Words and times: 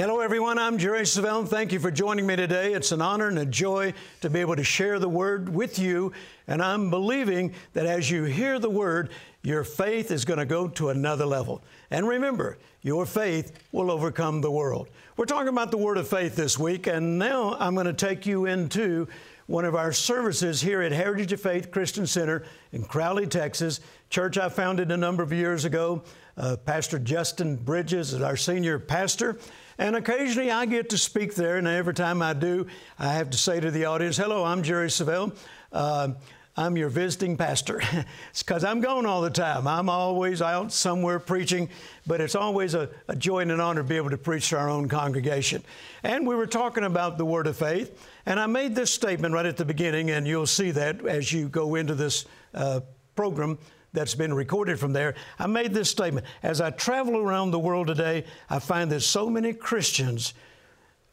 Hello, 0.00 0.20
everyone. 0.20 0.58
I'm 0.58 0.78
Jerry 0.78 1.02
Savelle. 1.02 1.46
Thank 1.46 1.72
you 1.72 1.78
for 1.78 1.90
joining 1.90 2.26
me 2.26 2.34
today. 2.34 2.72
It's 2.72 2.90
an 2.90 3.02
honor 3.02 3.28
and 3.28 3.38
a 3.38 3.44
joy 3.44 3.92
to 4.22 4.30
be 4.30 4.40
able 4.40 4.56
to 4.56 4.64
share 4.64 4.98
the 4.98 5.10
Word 5.10 5.50
with 5.50 5.78
you. 5.78 6.14
And 6.46 6.62
I'm 6.62 6.88
believing 6.88 7.52
that 7.74 7.84
as 7.84 8.10
you 8.10 8.24
hear 8.24 8.58
the 8.58 8.70
Word, 8.70 9.10
your 9.42 9.62
faith 9.62 10.10
is 10.10 10.24
going 10.24 10.38
to 10.38 10.46
go 10.46 10.68
to 10.68 10.88
another 10.88 11.26
level. 11.26 11.62
And 11.90 12.08
remember, 12.08 12.56
your 12.80 13.04
faith 13.04 13.52
will 13.72 13.90
overcome 13.90 14.40
the 14.40 14.50
world. 14.50 14.88
We're 15.18 15.26
talking 15.26 15.48
about 15.48 15.70
the 15.70 15.76
Word 15.76 15.98
of 15.98 16.08
Faith 16.08 16.34
this 16.34 16.58
week, 16.58 16.86
and 16.86 17.18
now 17.18 17.58
I'm 17.60 17.74
going 17.74 17.84
to 17.84 17.92
take 17.92 18.24
you 18.24 18.46
into 18.46 19.06
one 19.48 19.66
of 19.66 19.74
our 19.74 19.92
services 19.92 20.62
here 20.62 20.80
at 20.80 20.92
Heritage 20.92 21.32
of 21.32 21.42
Faith 21.42 21.70
Christian 21.70 22.06
Center 22.06 22.44
in 22.72 22.84
Crowley, 22.84 23.26
Texas. 23.26 23.80
Church 24.08 24.38
I 24.38 24.48
founded 24.48 24.90
a 24.92 24.96
number 24.96 25.22
of 25.22 25.30
years 25.30 25.66
ago. 25.66 26.04
Uh, 26.38 26.56
pastor 26.56 26.98
Justin 26.98 27.56
Bridges 27.56 28.14
is 28.14 28.22
our 28.22 28.38
senior 28.38 28.78
pastor. 28.78 29.38
And 29.80 29.96
occasionally 29.96 30.50
I 30.50 30.66
get 30.66 30.90
to 30.90 30.98
speak 30.98 31.34
there, 31.34 31.56
and 31.56 31.66
every 31.66 31.94
time 31.94 32.20
I 32.20 32.34
do, 32.34 32.66
I 32.98 33.14
have 33.14 33.30
to 33.30 33.38
say 33.38 33.60
to 33.60 33.70
the 33.70 33.86
audience, 33.86 34.18
Hello, 34.18 34.44
I'm 34.44 34.62
Jerry 34.62 34.88
Savelle. 34.88 35.34
Uh, 35.72 36.10
I'm 36.54 36.76
your 36.76 36.90
visiting 36.90 37.38
pastor. 37.38 37.80
it's 38.30 38.42
because 38.42 38.62
I'm 38.62 38.82
gone 38.82 39.06
all 39.06 39.22
the 39.22 39.30
time. 39.30 39.66
I'm 39.66 39.88
always 39.88 40.42
out 40.42 40.70
somewhere 40.70 41.18
preaching, 41.18 41.70
but 42.06 42.20
it's 42.20 42.34
always 42.34 42.74
a, 42.74 42.90
a, 43.08 43.16
joy 43.16 43.38
and 43.38 43.50
an 43.50 43.58
honor 43.58 43.80
to 43.80 43.88
be 43.88 43.96
able 43.96 44.10
to 44.10 44.18
preach 44.18 44.50
to 44.50 44.58
our 44.58 44.68
own 44.68 44.86
congregation. 44.86 45.64
And 46.02 46.26
we 46.26 46.34
were 46.34 46.46
talking 46.46 46.84
about 46.84 47.16
the 47.16 47.24
Word 47.24 47.46
of 47.46 47.56
Faith, 47.56 48.06
and 48.26 48.38
I 48.38 48.44
made 48.44 48.74
this 48.74 48.92
statement 48.92 49.32
right 49.32 49.46
at 49.46 49.56
the 49.56 49.64
beginning, 49.64 50.10
and 50.10 50.26
you'll 50.26 50.46
see 50.46 50.72
that 50.72 51.06
as 51.06 51.32
you 51.32 51.48
go 51.48 51.76
into 51.76 51.94
this 51.94 52.26
uh, 52.52 52.80
program 53.16 53.56
that's 53.92 54.14
been 54.14 54.34
recorded 54.34 54.78
from 54.78 54.92
there. 54.92 55.14
I 55.38 55.46
made 55.46 55.74
this 55.74 55.90
statement. 55.90 56.26
As 56.42 56.60
I 56.60 56.70
travel 56.70 57.16
around 57.16 57.50
the 57.50 57.58
world 57.58 57.88
today, 57.88 58.24
I 58.48 58.58
find 58.58 58.90
that 58.92 59.00
so 59.00 59.28
many 59.28 59.52
Christians 59.52 60.34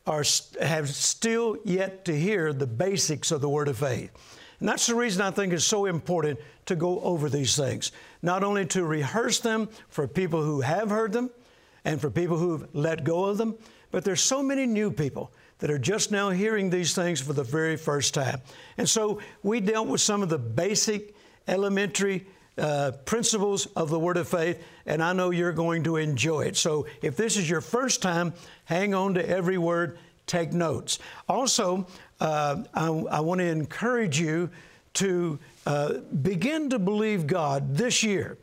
are, 0.05 0.23
have 0.61 0.89
still 0.89 1.57
yet 1.65 2.05
to 2.05 2.17
hear 2.17 2.53
the 2.53 2.67
basics 2.67 3.31
of 3.31 3.41
the 3.41 3.49
Word 3.49 3.67
of 3.67 3.77
faith. 3.77 4.11
And 4.59 4.67
that's 4.67 4.87
the 4.87 4.95
reason 4.95 5.21
I 5.21 5.31
think 5.31 5.53
it's 5.53 5.65
so 5.65 5.85
important 5.85 6.39
to 6.65 6.75
go 6.75 6.99
over 7.01 7.29
these 7.29 7.55
things. 7.55 7.91
Not 8.21 8.43
only 8.43 8.65
to 8.67 8.83
rehearse 8.85 9.39
them 9.39 9.69
for 9.89 10.07
people 10.07 10.41
who 10.41 10.61
have 10.61 10.89
heard 10.89 11.13
them 11.13 11.29
and 11.85 12.01
for 12.01 12.09
people 12.09 12.37
who've 12.37 12.67
let 12.73 13.03
go 13.03 13.25
of 13.25 13.37
them, 13.37 13.55
but 13.91 14.03
there's 14.03 14.21
so 14.21 14.41
many 14.41 14.65
new 14.65 14.91
people 14.91 15.31
that 15.59 15.69
are 15.69 15.79
just 15.79 16.11
now 16.11 16.29
hearing 16.29 16.69
these 16.69 16.93
things 16.93 17.21
for 17.21 17.33
the 17.33 17.43
very 17.43 17.77
first 17.77 18.13
time. 18.13 18.41
And 18.77 18.87
so 18.87 19.19
we 19.43 19.59
dealt 19.59 19.87
with 19.87 20.01
some 20.01 20.21
of 20.21 20.29
the 20.29 20.37
basic, 20.37 21.15
elementary 21.47 22.27
uh, 22.57 22.91
principles 23.05 23.67
of 23.75 23.89
the 23.89 23.99
Word 23.99 24.17
of 24.17 24.27
Faith, 24.27 24.61
and 24.85 25.03
I 25.03 25.13
know 25.13 25.29
you're 25.31 25.51
going 25.51 25.83
to 25.83 25.97
enjoy 25.97 26.41
it. 26.41 26.57
So 26.57 26.87
if 27.01 27.15
this 27.15 27.37
is 27.37 27.49
your 27.49 27.61
first 27.61 28.01
time, 28.01 28.33
hang 28.65 28.93
on 28.93 29.13
to 29.15 29.29
every 29.29 29.57
word, 29.57 29.99
take 30.25 30.53
notes. 30.53 30.99
Also, 31.29 31.87
uh, 32.19 32.63
I, 32.73 32.87
I 32.87 33.19
want 33.19 33.39
to 33.39 33.47
encourage 33.47 34.19
you 34.19 34.49
to 34.95 35.39
uh, 35.65 35.93
begin 36.21 36.69
to 36.71 36.79
believe 36.79 37.27
God 37.27 37.75
this 37.75 38.03
year. 38.03 38.37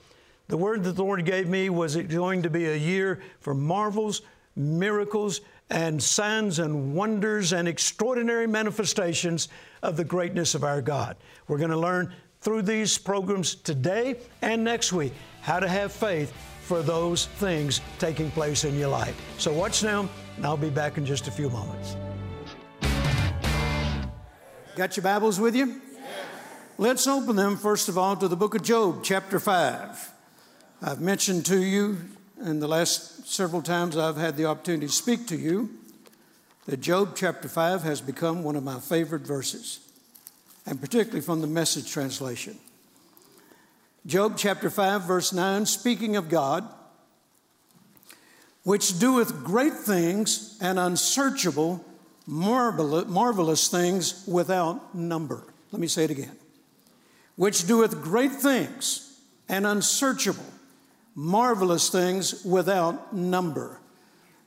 The 0.49 0.57
word 0.57 0.85
that 0.85 0.93
the 0.93 1.03
Lord 1.03 1.25
gave 1.25 1.49
me 1.49 1.71
was 1.71 1.97
it 1.97 2.09
going 2.09 2.43
to 2.43 2.51
be 2.51 2.67
a 2.67 2.77
year 2.77 3.21
for 3.41 3.55
marvels, 3.55 4.23
miracles, 4.55 5.41
and 5.71 6.03
signs 6.03 6.59
and 6.59 6.95
wonders 6.95 7.53
and 7.53 7.67
extraordinary 7.67 8.47
manifestations 8.47 9.49
of 9.83 9.97
the 9.97 10.05
greatness 10.05 10.55
of 10.55 10.63
our 10.63 10.83
God. 10.83 11.17
We're 11.49 11.59
going 11.59 11.71
to 11.71 11.79
learn 11.79 12.13
through 12.45 12.61
these 12.61 12.99
programs 12.99 13.55
today 13.55 14.17
and 14.43 14.63
next 14.63 14.93
week 14.93 15.15
how 15.41 15.59
to 15.59 15.67
have 15.67 15.91
faith 15.91 16.31
for 16.61 16.83
those 16.83 17.27
things 17.27 17.81
taking 17.99 18.31
place 18.31 18.65
in 18.65 18.79
your 18.79 18.89
life. 18.89 19.19
So, 19.39 19.53
watch 19.53 19.83
now, 19.83 20.09
and 20.37 20.47
I'll 20.47 20.57
be 20.57 20.71
back 20.71 20.99
in 20.99 21.07
just 21.07 21.27
a 21.27 21.31
few 21.31 21.51
moments. 21.51 21.97
Got 24.77 24.97
your 24.97 25.05
Bibles 25.05 25.41
with 25.41 25.57
you? 25.57 25.67
Yes. 25.67 26.03
Let's 26.79 27.07
open 27.07 27.37
them, 27.37 27.57
first 27.57 27.89
of 27.89 27.97
all, 27.97 28.17
to 28.17 28.29
the 28.29 28.37
book 28.37 28.55
of 28.55 28.63
Job, 28.63 29.03
chapter 29.03 29.41
5. 29.41 30.11
I've 30.83 31.01
mentioned 31.01 31.47
to 31.47 31.63
you 31.63 31.99
in 32.45 32.61
the 32.61 32.69
last 32.69 33.27
several 33.27 33.63
times 33.63 33.97
I've 33.97 34.17
had 34.17 34.37
the 34.37 34.47
opportunity 34.47 34.87
to 34.87 34.93
speak 34.93 35.27
to 35.29 35.37
you 35.37 35.71
that 36.67 36.81
Job 36.81 37.13
chapter 37.15 37.49
5 37.49 37.83
has 37.83 38.01
become 38.01 38.43
one 38.43 38.57
of 38.57 38.63
my 38.63 38.81
favorite 38.81 39.23
verses 39.23 39.81
and 40.67 40.81
particularly 40.81 41.21
from 41.21 41.41
the 41.41 41.47
message 41.47 41.91
translation. 41.91 42.59
Job 44.07 44.35
chapter 44.37 44.71
5, 44.71 45.03
verse 45.03 45.33
9, 45.33 45.67
speaking 45.67 46.17
of 46.17 46.29
God, 46.29 46.69
which 48.63 48.99
doeth 48.99 49.45
great 49.45 49.75
things 49.75 50.59
and 50.61 50.79
unsearchable, 50.79 51.85
marvelous, 52.27 53.07
marvelous 53.07 53.69
things 53.69 54.25
without 54.27 54.95
number. 54.95 55.43
Let 55.73 55.81
me 55.81 55.87
say 55.87 56.05
it 56.05 56.11
again. 56.11 56.37
Which 57.37 57.67
doeth 57.67 58.03
great 58.03 58.33
things 58.33 59.19
and 59.49 59.67
unsearchable, 59.67 60.45
marvelous 61.15 61.91
things 61.91 62.45
without 62.45 63.15
number. 63.15 63.81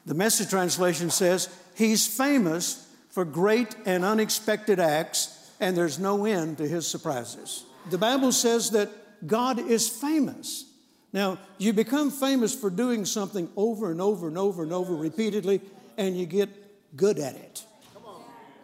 The 0.05 0.13
message 0.13 0.49
translation 0.49 1.09
says, 1.09 1.49
He's 1.75 2.07
famous 2.07 2.87
for 3.09 3.25
great 3.25 3.75
and 3.85 4.05
unexpected 4.05 4.79
acts 4.79 5.36
and 5.59 5.75
there's 5.75 5.99
no 5.99 6.25
end 6.25 6.57
to 6.57 6.67
his 6.67 6.87
surprises. 6.87 7.65
The 7.89 7.97
Bible 7.97 8.31
says 8.31 8.71
that 8.71 8.89
God 9.25 9.59
is 9.59 9.89
famous. 9.89 10.65
Now, 11.13 11.39
you 11.57 11.73
become 11.73 12.11
famous 12.11 12.53
for 12.53 12.69
doing 12.69 13.05
something 13.05 13.49
over 13.55 13.91
and 13.91 14.01
over 14.01 14.27
and 14.27 14.37
over 14.37 14.63
and 14.63 14.73
over 14.73 14.95
repeatedly, 14.95 15.61
and 15.97 16.17
you 16.17 16.25
get 16.25 16.49
good 16.95 17.17
at 17.17 17.35
it. 17.35 17.65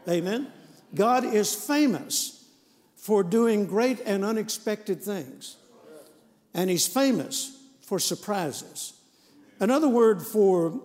Amen? 0.07 0.51
God 0.93 1.23
is 1.23 1.55
famous 1.55 2.45
for 2.95 3.23
doing 3.23 3.65
great 3.65 3.99
and 4.05 4.23
unexpected 4.23 5.01
things, 5.01 5.57
and 6.53 6.69
He's 6.69 6.87
famous 6.87 7.57
for 7.81 7.99
surprises. 7.99 8.93
Another 9.59 9.89
word 9.89 10.21
for 10.21 10.81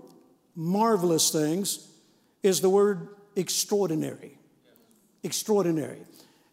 marvelous 0.55 1.31
things 1.31 1.89
is 2.43 2.61
the 2.61 2.71
word 2.71 3.09
extraordinary 3.37 4.38
extraordinary. 5.23 5.99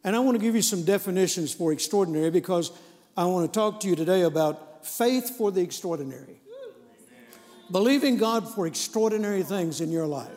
And 0.04 0.16
I 0.16 0.20
want 0.20 0.38
to 0.38 0.44
give 0.44 0.56
you 0.56 0.62
some 0.62 0.84
definitions 0.84 1.54
for 1.54 1.72
extraordinary 1.72 2.30
because 2.30 2.72
I 3.18 3.26
want 3.26 3.52
to 3.52 3.60
talk 3.60 3.80
to 3.82 3.88
you 3.88 3.96
today 3.96 4.22
about 4.22 4.86
faith 4.86 5.38
for 5.38 5.52
the 5.52 5.62
extraordinary. 5.62 6.40
Believing 7.72 8.18
God 8.18 8.48
for 8.54 8.68
extraordinary 8.68 9.42
things 9.42 9.82
in 9.82 9.92
your 9.92 10.06
life. 10.06 10.30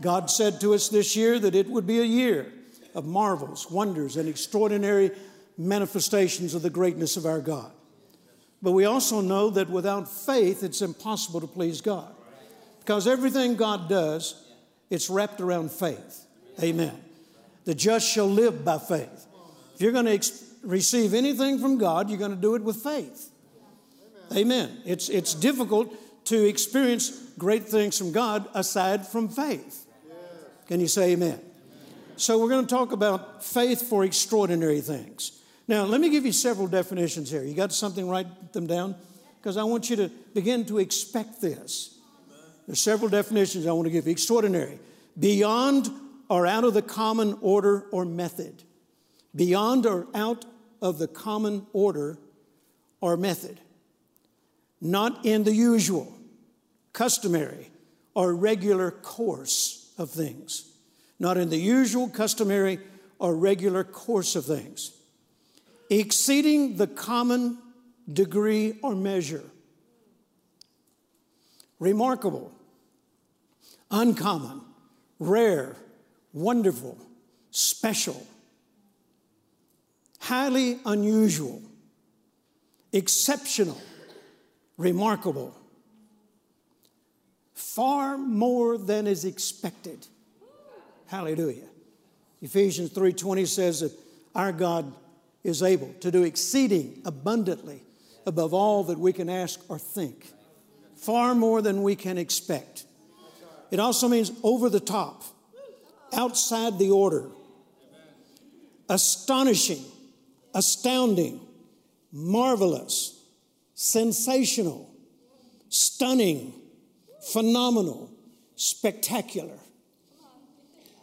God 0.00 0.30
said 0.30 0.60
to 0.60 0.74
us 0.74 0.88
this 0.88 1.14
year 1.14 1.38
that 1.38 1.54
it 1.54 1.68
would 1.68 1.86
be 1.86 2.00
a 2.00 2.04
year 2.04 2.52
of 2.94 3.06
marvels, 3.06 3.70
wonders, 3.70 4.16
and 4.16 4.28
extraordinary 4.28 5.12
manifestations 5.56 6.54
of 6.54 6.62
the 6.62 6.70
greatness 6.70 7.16
of 7.16 7.24
our 7.24 7.40
God. 7.40 7.70
But 8.60 8.72
we 8.72 8.84
also 8.84 9.20
know 9.20 9.50
that 9.50 9.70
without 9.70 10.08
faith, 10.08 10.62
it's 10.62 10.82
impossible 10.82 11.40
to 11.40 11.46
please 11.46 11.80
God. 11.80 12.12
Because 12.80 13.06
everything 13.06 13.54
God 13.54 13.88
does, 13.88 14.44
it's 14.90 15.08
wrapped 15.08 15.40
around 15.40 15.70
faith. 15.70 16.26
Amen. 16.62 17.05
The 17.66 17.74
just 17.74 18.08
shall 18.08 18.28
live 18.28 18.64
by 18.64 18.78
faith. 18.78 19.26
If 19.74 19.82
you're 19.82 19.92
going 19.92 20.06
to 20.06 20.14
ex- 20.14 20.54
receive 20.62 21.12
anything 21.12 21.58
from 21.58 21.76
God, 21.76 22.08
you're 22.08 22.18
going 22.18 22.34
to 22.34 22.40
do 22.40 22.54
it 22.54 22.62
with 22.62 22.76
faith. 22.76 23.30
Amen. 24.34 24.80
It's, 24.86 25.08
it's 25.08 25.34
difficult 25.34 25.94
to 26.26 26.48
experience 26.48 27.10
great 27.38 27.64
things 27.64 27.98
from 27.98 28.12
God 28.12 28.48
aside 28.54 29.06
from 29.06 29.28
faith. 29.28 29.84
Can 30.66 30.80
you 30.80 30.88
say 30.88 31.12
amen? 31.12 31.40
So, 32.16 32.38
we're 32.38 32.48
going 32.48 32.66
to 32.66 32.74
talk 32.74 32.92
about 32.92 33.44
faith 33.44 33.82
for 33.82 34.04
extraordinary 34.04 34.80
things. 34.80 35.42
Now, 35.68 35.84
let 35.84 36.00
me 36.00 36.08
give 36.08 36.24
you 36.24 36.32
several 36.32 36.66
definitions 36.66 37.30
here. 37.30 37.44
You 37.44 37.54
got 37.54 37.72
something, 37.72 38.08
write 38.08 38.52
them 38.52 38.66
down? 38.66 38.96
Because 39.38 39.56
I 39.56 39.64
want 39.64 39.90
you 39.90 39.96
to 39.96 40.08
begin 40.34 40.64
to 40.66 40.78
expect 40.78 41.40
this. 41.40 41.98
There's 42.66 42.80
several 42.80 43.10
definitions 43.10 43.66
I 43.66 43.72
want 43.72 43.86
to 43.86 43.90
give 43.90 44.06
you. 44.06 44.12
Extraordinary, 44.12 44.78
beyond 45.18 45.90
or 46.28 46.46
out 46.46 46.64
of 46.64 46.74
the 46.74 46.82
common 46.82 47.38
order 47.40 47.86
or 47.92 48.04
method, 48.04 48.62
beyond 49.34 49.86
or 49.86 50.06
out 50.14 50.44
of 50.82 50.98
the 50.98 51.08
common 51.08 51.66
order 51.72 52.18
or 53.00 53.16
method, 53.16 53.60
not 54.80 55.24
in 55.24 55.44
the 55.44 55.54
usual, 55.54 56.12
customary, 56.92 57.70
or 58.14 58.34
regular 58.34 58.90
course 58.90 59.92
of 59.98 60.10
things, 60.10 60.72
not 61.18 61.36
in 61.36 61.50
the 61.50 61.58
usual, 61.58 62.08
customary, 62.08 62.78
or 63.18 63.36
regular 63.36 63.84
course 63.84 64.36
of 64.36 64.44
things, 64.44 64.92
exceeding 65.90 66.76
the 66.76 66.86
common 66.86 67.58
degree 68.12 68.78
or 68.82 68.94
measure, 68.94 69.44
remarkable, 71.78 72.52
uncommon, 73.90 74.60
rare, 75.18 75.76
wonderful, 76.36 76.98
special, 77.50 78.26
highly 80.20 80.78
unusual, 80.84 81.62
exceptional, 82.92 83.80
remarkable, 84.76 85.56
far 87.54 88.18
more 88.18 88.76
than 88.76 89.06
is 89.06 89.24
expected. 89.24 90.06
Hallelujah. 91.06 91.68
Ephesians 92.42 92.90
3:20 92.90 93.46
says 93.46 93.80
that 93.80 93.98
our 94.34 94.52
God 94.52 94.92
is 95.42 95.62
able 95.62 95.94
to 96.00 96.10
do 96.10 96.22
exceeding 96.22 97.00
abundantly 97.06 97.82
above 98.26 98.52
all 98.52 98.84
that 98.84 98.98
we 98.98 99.14
can 99.14 99.30
ask 99.30 99.58
or 99.70 99.78
think. 99.78 100.32
Far 100.96 101.34
more 101.34 101.62
than 101.62 101.82
we 101.82 101.96
can 101.96 102.18
expect. 102.18 102.84
It 103.70 103.80
also 103.80 104.06
means 104.06 104.32
over 104.42 104.68
the 104.68 104.80
top, 104.80 105.24
outside 106.12 106.78
the 106.78 106.90
order, 106.90 107.28
astonishing, 108.88 109.84
astounding, 110.54 111.40
marvelous, 112.12 113.20
sensational, 113.74 114.90
stunning, 115.68 116.52
phenomenal, 117.32 118.10
spectacular. 118.54 119.58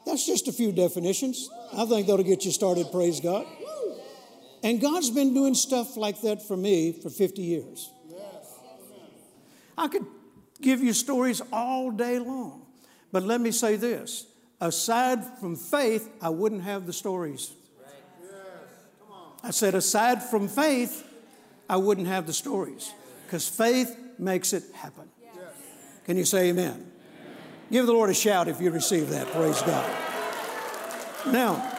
That's 0.06 0.26
just 0.26 0.48
a 0.48 0.52
few 0.52 0.72
definitions. 0.72 1.50
I 1.72 1.86
think 1.86 2.08
that'll 2.08 2.24
get 2.24 2.46
you 2.46 2.52
started, 2.52 2.92
praise 2.92 3.20
God. 3.20 3.46
And 4.64 4.80
God's 4.80 5.10
been 5.10 5.34
doing 5.34 5.54
stuff 5.54 5.98
like 5.98 6.22
that 6.22 6.42
for 6.42 6.56
me 6.56 6.94
for 6.94 7.10
50 7.10 7.42
years. 7.42 7.92
I 9.78 9.88
could 9.88 10.06
give 10.62 10.82
you 10.82 10.94
stories 10.94 11.42
all 11.52 11.92
day 11.92 12.20
long, 12.20 12.66
but 13.12 13.24
let 13.24 13.42
me 13.42 13.52
say 13.52 13.76
this 13.76 14.26
aside 14.68 15.24
from 15.39 15.56
faith, 15.56 16.10
I 16.21 16.30
wouldn't 16.30 16.63
have 16.63 16.86
the 16.86 16.94
stories. 16.94 17.51
I 19.44 19.51
said, 19.51 19.75
aside 19.75 20.24
from 20.24 20.48
faith, 20.48 21.06
I 21.69 21.77
wouldn't 21.77 22.07
have 22.07 22.27
the 22.27 22.33
stories 22.33 22.94
because 23.25 23.48
faith 23.48 23.95
makes 24.18 24.54
it 24.54 24.63
happen. 24.74 25.10
Can 26.06 26.18
you 26.18 26.25
say 26.25 26.50
amen? 26.50 26.71
amen? 26.71 26.92
Give 27.71 27.86
the 27.86 27.94
Lord 27.94 28.10
a 28.10 28.13
shout 28.13 28.48
if 28.48 28.62
you 28.62 28.71
receive 28.71 29.10
that. 29.10 29.27
Praise 29.27 29.62
God. 29.62 29.89
Now, 31.31 31.69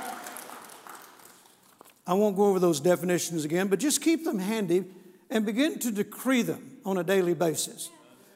I 2.06 2.14
won't 2.14 2.37
go 2.37 2.46
over 2.46 2.58
those 2.58 2.80
definitions 2.80 3.44
again, 3.44 3.69
but 3.69 3.78
just 3.78 4.02
keep 4.02 4.25
them 4.25 4.38
handy 4.38 4.84
and 5.30 5.46
begin 5.46 5.78
to 5.80 5.90
decree 5.90 6.42
them 6.42 6.78
on 6.84 6.98
a 6.98 7.04
daily 7.04 7.34
basis. 7.34 7.90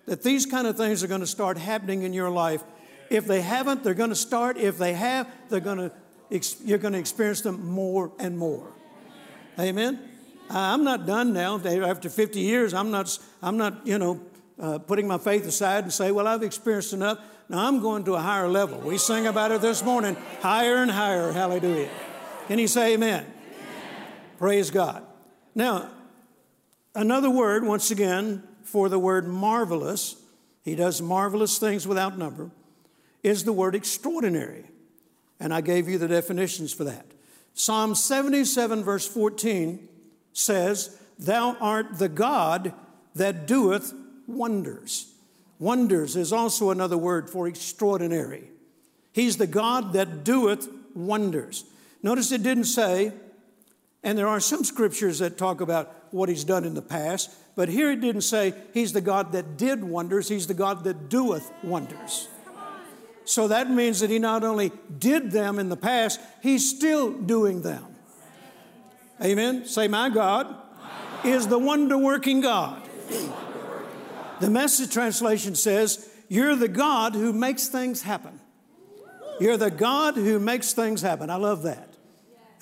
That 0.06 0.22
these 0.22 0.46
kind 0.46 0.66
of 0.66 0.76
things 0.76 1.02
are 1.02 1.06
going 1.06 1.20
to 1.20 1.26
start 1.26 1.58
happening 1.58 2.02
in 2.02 2.14
your 2.14 2.30
life. 2.30 2.62
If 3.10 3.26
they 3.26 3.40
haven't, 3.40 3.84
they're 3.84 3.94
going 3.94 4.10
to 4.10 4.16
start. 4.16 4.56
If 4.56 4.78
they 4.78 4.92
have, 4.94 5.28
they're 5.48 5.60
going 5.60 5.90
to, 5.90 5.92
you're 6.64 6.78
going 6.78 6.92
to 6.92 6.98
experience 6.98 7.40
them 7.40 7.66
more 7.66 8.12
and 8.18 8.36
more. 8.36 8.72
Amen. 9.58 9.98
I'm 10.50 10.84
not 10.84 11.06
done 11.06 11.32
now. 11.32 11.58
After 11.58 12.08
50 12.08 12.40
years, 12.40 12.74
I'm 12.74 12.90
not, 12.90 13.18
I'm 13.42 13.56
not 13.56 13.86
you 13.86 13.98
know, 13.98 14.20
uh, 14.58 14.78
putting 14.78 15.06
my 15.06 15.18
faith 15.18 15.46
aside 15.46 15.84
and 15.84 15.92
say, 15.92 16.10
well, 16.10 16.26
I've 16.26 16.42
experienced 16.42 16.92
enough. 16.92 17.18
Now 17.48 17.66
I'm 17.66 17.80
going 17.80 18.04
to 18.04 18.14
a 18.14 18.20
higher 18.20 18.48
level. 18.48 18.78
We 18.80 18.98
sang 18.98 19.26
about 19.26 19.52
it 19.52 19.60
this 19.60 19.82
morning 19.82 20.16
higher 20.40 20.76
and 20.76 20.90
higher. 20.90 21.32
Hallelujah. 21.32 21.88
Can 22.46 22.58
you 22.58 22.68
say 22.68 22.94
amen? 22.94 23.26
Praise 24.38 24.70
God. 24.70 25.04
Now, 25.54 25.90
another 26.94 27.30
word, 27.30 27.64
once 27.64 27.90
again, 27.90 28.42
for 28.62 28.88
the 28.88 28.98
word 28.98 29.26
marvelous, 29.26 30.16
he 30.62 30.74
does 30.74 31.00
marvelous 31.00 31.58
things 31.58 31.86
without 31.86 32.18
number, 32.18 32.50
is 33.28 33.44
the 33.44 33.52
word 33.52 33.74
extraordinary. 33.74 34.64
And 35.40 35.54
I 35.54 35.60
gave 35.60 35.88
you 35.88 35.98
the 35.98 36.08
definitions 36.08 36.72
for 36.72 36.84
that. 36.84 37.06
Psalm 37.54 37.94
77, 37.94 38.84
verse 38.84 39.06
14 39.06 39.88
says, 40.32 40.98
Thou 41.18 41.56
art 41.60 41.98
the 41.98 42.08
God 42.08 42.72
that 43.14 43.46
doeth 43.46 43.92
wonders. 44.26 45.12
Wonders 45.58 46.14
is 46.14 46.32
also 46.32 46.70
another 46.70 46.96
word 46.96 47.28
for 47.28 47.48
extraordinary. 47.48 48.50
He's 49.12 49.36
the 49.36 49.46
God 49.46 49.92
that 49.94 50.22
doeth 50.22 50.68
wonders. 50.94 51.64
Notice 52.02 52.30
it 52.30 52.44
didn't 52.44 52.64
say, 52.64 53.12
and 54.04 54.16
there 54.16 54.28
are 54.28 54.38
some 54.38 54.62
scriptures 54.62 55.18
that 55.18 55.36
talk 55.36 55.60
about 55.60 55.92
what 56.12 56.28
he's 56.28 56.44
done 56.44 56.64
in 56.64 56.74
the 56.74 56.82
past, 56.82 57.30
but 57.56 57.68
here 57.68 57.90
it 57.90 58.00
didn't 58.00 58.22
say 58.22 58.54
he's 58.72 58.92
the 58.92 59.00
God 59.00 59.32
that 59.32 59.56
did 59.56 59.82
wonders, 59.82 60.28
he's 60.28 60.46
the 60.46 60.54
God 60.54 60.84
that 60.84 61.08
doeth 61.08 61.50
wonders. 61.64 62.28
So 63.28 63.48
that 63.48 63.70
means 63.70 64.00
that 64.00 64.08
he 64.08 64.18
not 64.18 64.42
only 64.42 64.72
did 64.98 65.30
them 65.32 65.58
in 65.58 65.68
the 65.68 65.76
past, 65.76 66.18
he's 66.40 66.74
still 66.74 67.12
doing 67.12 67.60
them. 67.60 67.84
Amen. 69.22 69.66
Say, 69.66 69.86
My 69.86 70.08
God 70.08 70.56
is 71.24 71.46
the 71.46 71.58
wonder 71.58 71.98
working 71.98 72.40
God. 72.40 72.80
The 74.40 74.48
message 74.48 74.94
translation 74.94 75.54
says, 75.54 76.08
You're 76.28 76.56
the 76.56 76.68
God 76.68 77.14
who 77.14 77.34
makes 77.34 77.68
things 77.68 78.00
happen. 78.00 78.40
You're 79.38 79.58
the 79.58 79.70
God 79.70 80.14
who 80.14 80.38
makes 80.38 80.72
things 80.72 81.02
happen. 81.02 81.28
I 81.28 81.36
love 81.36 81.64
that. 81.64 81.96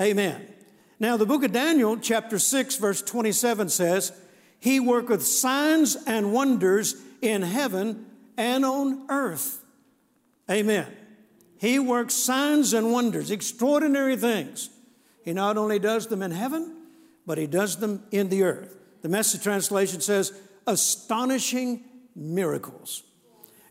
Amen. 0.01 0.53
Now, 0.99 1.17
the 1.17 1.27
book 1.27 1.45
of 1.45 1.53
Daniel, 1.53 1.97
chapter 1.97 2.41
6, 2.41 2.75
verse 2.79 3.03
27 3.03 3.69
says, 3.69 4.13
He 4.59 4.81
worketh 4.81 5.25
signs 5.25 5.97
and 6.09 6.33
wonders 6.33 6.97
in 7.23 7.43
heaven 7.43 8.07
and 8.37 8.65
on 8.65 9.07
earth. 9.09 9.63
Amen. 10.51 10.87
He 11.59 11.79
works 11.79 12.15
signs 12.15 12.73
and 12.73 12.93
wonders, 12.93 13.31
extraordinary 13.31 14.17
things. 14.17 14.71
He 15.25 15.33
not 15.33 15.57
only 15.57 15.79
does 15.79 16.07
them 16.07 16.23
in 16.23 16.31
heaven, 16.31 16.77
but 17.27 17.39
He 17.39 17.47
does 17.47 17.77
them 17.77 18.05
in 18.11 18.29
the 18.29 18.45
earth. 18.45 18.77
The 19.03 19.09
message 19.09 19.43
translation 19.43 20.01
says, 20.01 20.33
astonishing 20.67 21.85
miracles. 22.15 23.03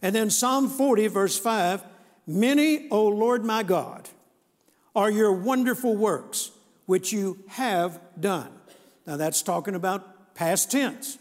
And 0.01 0.15
then 0.15 0.29
Psalm 0.29 0.69
40, 0.69 1.07
verse 1.07 1.39
5 1.39 1.83
Many, 2.27 2.89
O 2.89 3.07
Lord 3.07 3.45
my 3.45 3.61
God, 3.61 4.09
are 4.95 5.11
your 5.11 5.31
wonderful 5.31 5.95
works 5.95 6.51
which 6.85 7.11
you 7.13 7.43
have 7.47 7.99
done. 8.19 8.49
Now 9.05 9.17
that's 9.17 9.41
talking 9.41 9.75
about 9.75 10.33
past 10.35 10.71
tense. 10.71 11.17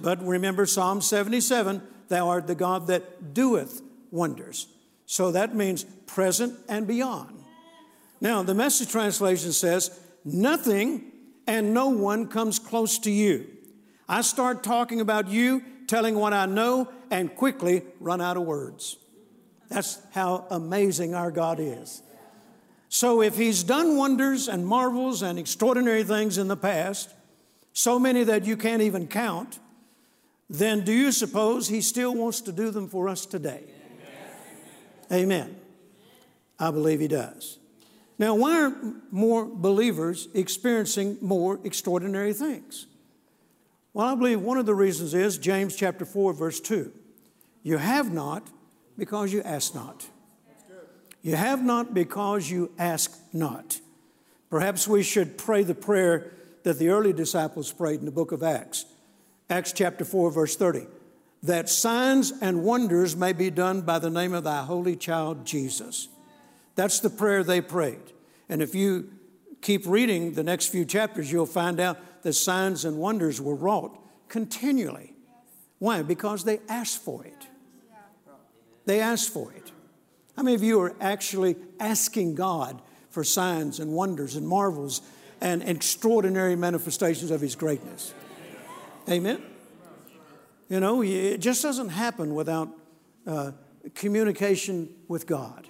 But 0.00 0.24
remember 0.24 0.66
Psalm 0.66 1.00
77 1.00 1.82
Thou 2.08 2.28
art 2.28 2.46
the 2.46 2.54
God 2.54 2.86
that 2.86 3.34
doeth 3.34 3.82
wonders. 4.12 4.68
So 5.06 5.30
that 5.30 5.54
means 5.54 5.84
present 6.06 6.58
and 6.68 6.86
beyond. 6.86 7.36
Now, 8.20 8.42
the 8.42 8.54
message 8.54 8.90
translation 8.90 9.52
says, 9.52 9.98
Nothing 10.24 11.12
and 11.46 11.72
no 11.72 11.88
one 11.88 12.26
comes 12.26 12.58
close 12.58 12.98
to 13.00 13.10
you. 13.10 13.46
I 14.08 14.22
start 14.22 14.64
talking 14.64 15.00
about 15.00 15.28
you, 15.28 15.62
telling 15.86 16.16
what 16.16 16.32
I 16.32 16.46
know, 16.46 16.90
and 17.10 17.34
quickly 17.34 17.82
run 18.00 18.20
out 18.20 18.36
of 18.36 18.42
words. 18.42 18.96
That's 19.68 20.00
how 20.12 20.46
amazing 20.50 21.14
our 21.14 21.30
God 21.30 21.58
is. 21.60 22.02
So, 22.88 23.20
if 23.20 23.36
He's 23.36 23.62
done 23.62 23.96
wonders 23.96 24.48
and 24.48 24.66
marvels 24.66 25.22
and 25.22 25.38
extraordinary 25.38 26.02
things 26.02 26.38
in 26.38 26.48
the 26.48 26.56
past, 26.56 27.14
so 27.72 27.98
many 27.98 28.24
that 28.24 28.44
you 28.44 28.56
can't 28.56 28.82
even 28.82 29.06
count, 29.06 29.58
then 30.48 30.84
do 30.84 30.92
you 30.92 31.12
suppose 31.12 31.68
He 31.68 31.80
still 31.80 32.14
wants 32.14 32.40
to 32.42 32.52
do 32.52 32.70
them 32.70 32.88
for 32.88 33.08
us 33.08 33.26
today? 33.26 33.64
Amen. 35.12 35.56
I 36.58 36.70
believe 36.70 37.00
He 37.00 37.08
does. 37.08 37.58
Now, 38.18 38.34
why 38.34 38.62
aren't 38.62 39.12
more 39.12 39.44
believers 39.44 40.28
experiencing 40.32 41.18
more 41.20 41.60
extraordinary 41.64 42.32
things? 42.32 42.86
Well, 43.92 44.06
I 44.06 44.14
believe 44.14 44.40
one 44.40 44.58
of 44.58 44.66
the 44.66 44.74
reasons 44.74 45.14
is 45.14 45.38
James 45.38 45.76
chapter 45.76 46.04
4, 46.04 46.32
verse 46.32 46.60
2. 46.60 46.92
You 47.62 47.78
have 47.78 48.12
not 48.12 48.48
because 48.96 49.32
you 49.32 49.42
ask 49.42 49.74
not. 49.74 50.06
You 51.22 51.34
have 51.34 51.62
not 51.64 51.92
because 51.92 52.48
you 52.50 52.70
ask 52.78 53.12
not. 53.32 53.80
Perhaps 54.48 54.86
we 54.86 55.02
should 55.02 55.36
pray 55.36 55.62
the 55.62 55.74
prayer 55.74 56.32
that 56.62 56.78
the 56.78 56.88
early 56.88 57.12
disciples 57.12 57.72
prayed 57.72 58.00
in 58.00 58.06
the 58.06 58.12
book 58.12 58.32
of 58.32 58.42
Acts. 58.42 58.86
Acts 59.50 59.72
chapter 59.72 60.04
4, 60.04 60.30
verse 60.30 60.56
30. 60.56 60.86
That 61.46 61.68
signs 61.68 62.32
and 62.42 62.64
wonders 62.64 63.14
may 63.14 63.32
be 63.32 63.50
done 63.50 63.82
by 63.82 64.00
the 64.00 64.10
name 64.10 64.34
of 64.34 64.42
thy 64.42 64.64
holy 64.64 64.96
child 64.96 65.46
Jesus. 65.46 66.08
That's 66.74 66.98
the 66.98 67.08
prayer 67.08 67.44
they 67.44 67.60
prayed. 67.60 68.12
And 68.48 68.60
if 68.60 68.74
you 68.74 69.10
keep 69.62 69.86
reading 69.86 70.32
the 70.32 70.42
next 70.42 70.66
few 70.66 70.84
chapters, 70.84 71.30
you'll 71.30 71.46
find 71.46 71.78
out 71.78 72.22
that 72.22 72.32
signs 72.32 72.84
and 72.84 72.98
wonders 72.98 73.40
were 73.40 73.54
wrought 73.54 73.96
continually. 74.28 75.14
Why? 75.78 76.02
Because 76.02 76.42
they 76.42 76.58
asked 76.68 77.04
for 77.04 77.24
it. 77.24 77.46
They 78.84 79.00
asked 79.00 79.32
for 79.32 79.52
it. 79.52 79.70
How 80.36 80.42
many 80.42 80.56
of 80.56 80.64
you 80.64 80.80
are 80.80 80.96
actually 81.00 81.54
asking 81.78 82.34
God 82.34 82.82
for 83.08 83.22
signs 83.22 83.78
and 83.78 83.92
wonders 83.92 84.34
and 84.34 84.48
marvels 84.48 85.00
and 85.40 85.62
extraordinary 85.62 86.56
manifestations 86.56 87.30
of 87.30 87.40
His 87.40 87.54
greatness? 87.54 88.12
Amen? 89.08 89.40
You 90.68 90.80
know, 90.80 91.02
it 91.02 91.38
just 91.38 91.62
doesn't 91.62 91.90
happen 91.90 92.34
without 92.34 92.68
uh, 93.26 93.52
communication 93.94 94.88
with 95.08 95.26
God. 95.26 95.68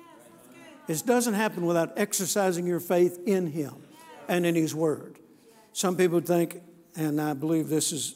It 0.88 1.02
doesn't 1.04 1.34
happen 1.34 1.66
without 1.66 1.98
exercising 1.98 2.66
your 2.66 2.80
faith 2.80 3.20
in 3.26 3.48
Him 3.48 3.74
and 4.28 4.46
in 4.46 4.54
His 4.54 4.74
Word. 4.74 5.18
Some 5.72 5.96
people 5.96 6.20
think, 6.20 6.62
and 6.94 7.20
I 7.20 7.34
believe 7.34 7.68
this 7.68 7.92
is 7.92 8.14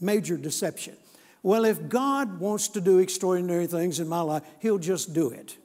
major 0.00 0.36
deception. 0.36 0.96
well, 1.42 1.64
if 1.64 1.88
God 1.88 2.38
wants 2.40 2.68
to 2.68 2.80
do 2.80 2.98
extraordinary 2.98 3.66
things 3.66 4.00
in 4.00 4.08
my 4.08 4.20
life, 4.20 4.42
He'll 4.60 4.78
just 4.78 5.12
do 5.12 5.30
it. 5.30 5.56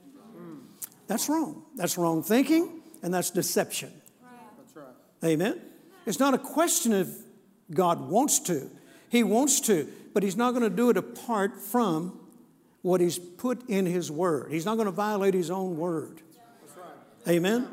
That's 1.08 1.27
wrong. 1.27 1.63
That's 1.75 1.98
wrong 1.98 2.22
thinking, 2.24 2.82
and 3.01 3.13
that's 3.13 3.32
deception. 3.32 3.91
That's 4.58 4.75
right. 4.75 5.32
Amen? 5.32 5.60
It's 6.06 6.20
not 6.20 6.34
a 6.34 6.38
question 6.38 6.94
of 6.94 7.12
God 7.72 8.10
wants 8.10 8.39
to, 8.41 8.70
He 9.10 9.24
wants 9.24 9.60
to, 9.62 9.88
but 10.13 10.24
He's 10.24 10.36
not 10.36 10.51
going 10.51 10.63
to 10.63 10.70
do 10.70 10.89
it 10.89 10.98
apart 10.98 11.60
from 11.60 12.20
what 12.82 13.01
He's 13.01 13.20
put 13.20 13.68
in 13.70 13.86
His 13.86 14.12
Word. 14.12 14.51
He's 14.51 14.66
not 14.66 14.75
going 14.75 14.86
to 14.86 14.92
violate 14.92 15.34
His 15.34 15.50
own 15.51 15.78
Word. 15.78 16.22
Right. 16.75 17.36
Amen? 17.36 17.68
Amen? 17.68 17.70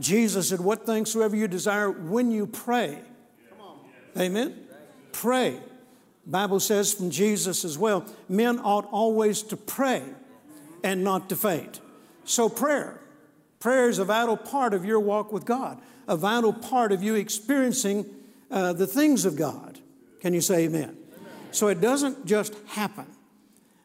Jesus 0.00 0.48
said, 0.48 0.60
What 0.60 0.86
things 0.86 1.10
soever 1.10 1.36
you 1.36 1.48
desire 1.48 1.90
when 1.90 2.30
you 2.30 2.46
pray. 2.46 2.98
Amen? 4.16 4.66
Pray. 5.12 5.58
Bible 6.26 6.60
says 6.60 6.94
from 6.94 7.10
Jesus 7.10 7.64
as 7.64 7.76
well, 7.76 8.06
men 8.28 8.58
ought 8.58 8.86
always 8.90 9.42
to 9.42 9.56
pray 9.56 10.02
and 10.82 11.04
not 11.04 11.28
to 11.28 11.36
faint. 11.36 11.80
So 12.24 12.48
prayer. 12.48 13.00
Prayer 13.58 13.88
is 13.88 13.98
a 13.98 14.04
vital 14.04 14.36
part 14.36 14.74
of 14.74 14.84
your 14.84 15.00
walk 15.00 15.32
with 15.32 15.44
God, 15.44 15.80
a 16.06 16.16
vital 16.16 16.52
part 16.52 16.92
of 16.92 17.02
you 17.02 17.14
experiencing 17.14 18.06
uh, 18.50 18.72
the 18.72 18.86
things 18.86 19.24
of 19.24 19.36
God. 19.36 19.80
Can 20.20 20.34
you 20.34 20.40
say 20.40 20.64
amen? 20.64 20.96
So 21.54 21.68
it 21.68 21.80
doesn't 21.80 22.26
just 22.26 22.54
happen. 22.66 23.06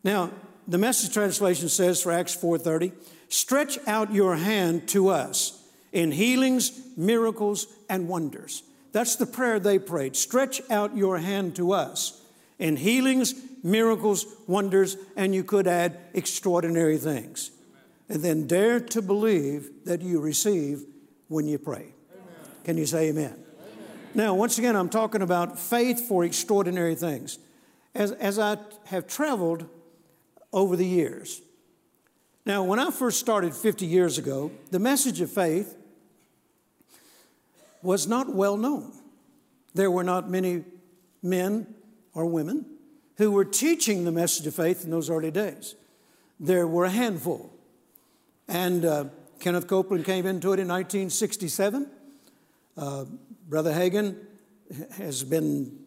Now, 0.04 0.32
the 0.68 0.78
message 0.78 1.14
translation 1.14 1.70
says 1.70 2.02
for 2.02 2.12
Acts 2.12 2.36
4:30, 2.36 2.92
stretch 3.28 3.78
out 3.88 4.14
your 4.14 4.36
hand 4.36 4.88
to 4.90 5.10
us 5.10 5.64
in 5.92 6.12
healings, 6.12 6.72
miracles, 6.98 7.68
and 7.90 8.08
wonders. 8.08 8.64
That's 8.92 9.16
the 9.16 9.26
prayer 9.26 9.60
they 9.60 9.78
prayed. 9.78 10.16
Stretch 10.16 10.62
out 10.70 10.98
your 10.98 11.20
hand 11.20 11.56
to 11.58 11.72
us 11.72 12.22
in 12.58 12.76
healings, 12.76 13.36
miracles, 13.64 14.26
wonders, 14.48 14.98
and 15.16 15.36
you 15.36 15.44
could 15.44 15.68
add 15.68 16.00
extraordinary 16.14 16.98
things. 16.98 17.52
And 18.08 18.24
then 18.24 18.48
dare 18.48 18.80
to 18.80 19.02
believe 19.04 19.70
that 19.86 20.02
you 20.02 20.20
receive 20.20 20.84
when 21.28 21.48
you 21.48 21.60
pray. 21.60 21.94
Amen. 22.12 22.26
Can 22.64 22.78
you 22.78 22.88
say 22.88 23.10
amen? 23.10 23.26
amen? 23.26 23.44
Now, 24.16 24.34
once 24.34 24.58
again, 24.58 24.76
I'm 24.76 24.90
talking 24.90 25.22
about 25.22 25.60
faith 25.60 26.08
for 26.08 26.26
extraordinary 26.26 26.96
things. 26.96 27.38
As, 27.96 28.12
as 28.14 28.40
I 28.40 28.58
have 28.86 29.08
traveled 29.08 29.68
over 30.54 30.76
the 30.76 30.86
years, 30.86 31.42
now, 32.50 32.64
when 32.64 32.80
I 32.80 32.90
first 32.90 33.20
started 33.20 33.54
50 33.54 33.86
years 33.86 34.18
ago, 34.18 34.50
the 34.72 34.80
message 34.80 35.22
of 35.22 35.30
faith 35.30 35.78
was 37.84 38.08
not 38.08 38.34
well 38.34 38.58
known. 38.58 38.92
There 39.76 39.92
were 39.92 40.04
not 40.04 40.32
many 40.32 40.64
men 41.22 41.68
or 42.16 42.26
women 42.26 42.66
who 43.18 43.30
were 43.30 43.46
teaching 43.46 44.04
the 44.04 44.12
message 44.12 44.48
of 44.48 44.56
faith 44.56 44.84
in 44.84 44.90
those 44.90 45.12
early 45.12 45.30
days. 45.30 45.76
There 46.40 46.66
were 46.66 46.86
a 46.86 46.90
handful. 46.90 47.54
And 48.48 48.84
uh, 48.84 49.06
Kenneth 49.40 49.68
Copeland 49.68 50.06
came 50.06 50.26
into 50.26 50.48
it 50.48 50.60
in 50.60 50.68
1967. 50.68 51.88
Uh, 52.76 53.06
Brother 53.48 53.74
Hagin 53.74 54.16
has 54.94 55.24
been 55.24 55.78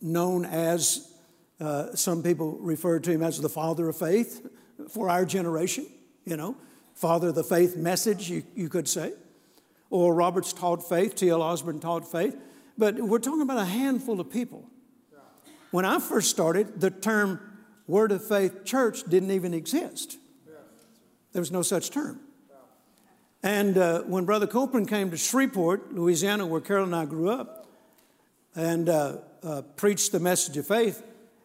known 0.00 0.44
as, 0.44 1.12
uh, 1.60 1.94
some 1.94 2.22
people 2.22 2.58
refer 2.60 2.98
to 3.00 3.10
him 3.10 3.22
as 3.22 3.40
the 3.40 3.48
father 3.48 3.88
of 3.88 3.96
faith 3.96 4.46
for 4.88 5.08
our 5.08 5.24
generation, 5.24 5.86
you 6.24 6.36
know, 6.36 6.56
father 6.94 7.28
of 7.28 7.34
the 7.34 7.44
faith 7.44 7.76
message, 7.76 8.30
you, 8.30 8.42
you 8.54 8.68
could 8.68 8.88
say. 8.88 9.12
Oral 9.90 10.12
Roberts 10.12 10.52
taught 10.52 10.88
faith, 10.88 11.16
T.L. 11.16 11.42
Osborn 11.42 11.80
taught 11.80 12.10
faith. 12.10 12.36
But 12.78 12.94
we're 12.96 13.18
talking 13.18 13.42
about 13.42 13.58
a 13.58 13.64
handful 13.64 14.20
of 14.20 14.30
people 14.30 14.70
when 15.70 15.84
I 15.84 16.00
first 16.00 16.30
started, 16.30 16.80
the 16.80 16.90
term 16.90 17.40
Word 17.86 18.12
of 18.12 18.26
Faith 18.26 18.64
Church 18.64 19.04
didn't 19.04 19.30
even 19.30 19.54
exist. 19.54 20.18
There 21.32 21.40
was 21.40 21.52
no 21.52 21.62
such 21.62 21.90
term. 21.90 22.20
And 23.42 23.78
uh, 23.78 24.00
when 24.02 24.24
Brother 24.24 24.46
Copeland 24.46 24.88
came 24.88 25.10
to 25.12 25.16
Shreveport, 25.16 25.94
Louisiana, 25.94 26.44
where 26.44 26.60
Carol 26.60 26.84
and 26.84 26.94
I 26.94 27.04
grew 27.04 27.30
up, 27.30 27.59
and 28.54 28.88
uh, 28.88 29.18
uh, 29.42 29.62
preached 29.76 30.12
the 30.12 30.20
message 30.20 30.56
of 30.56 30.66
faith 30.66 31.02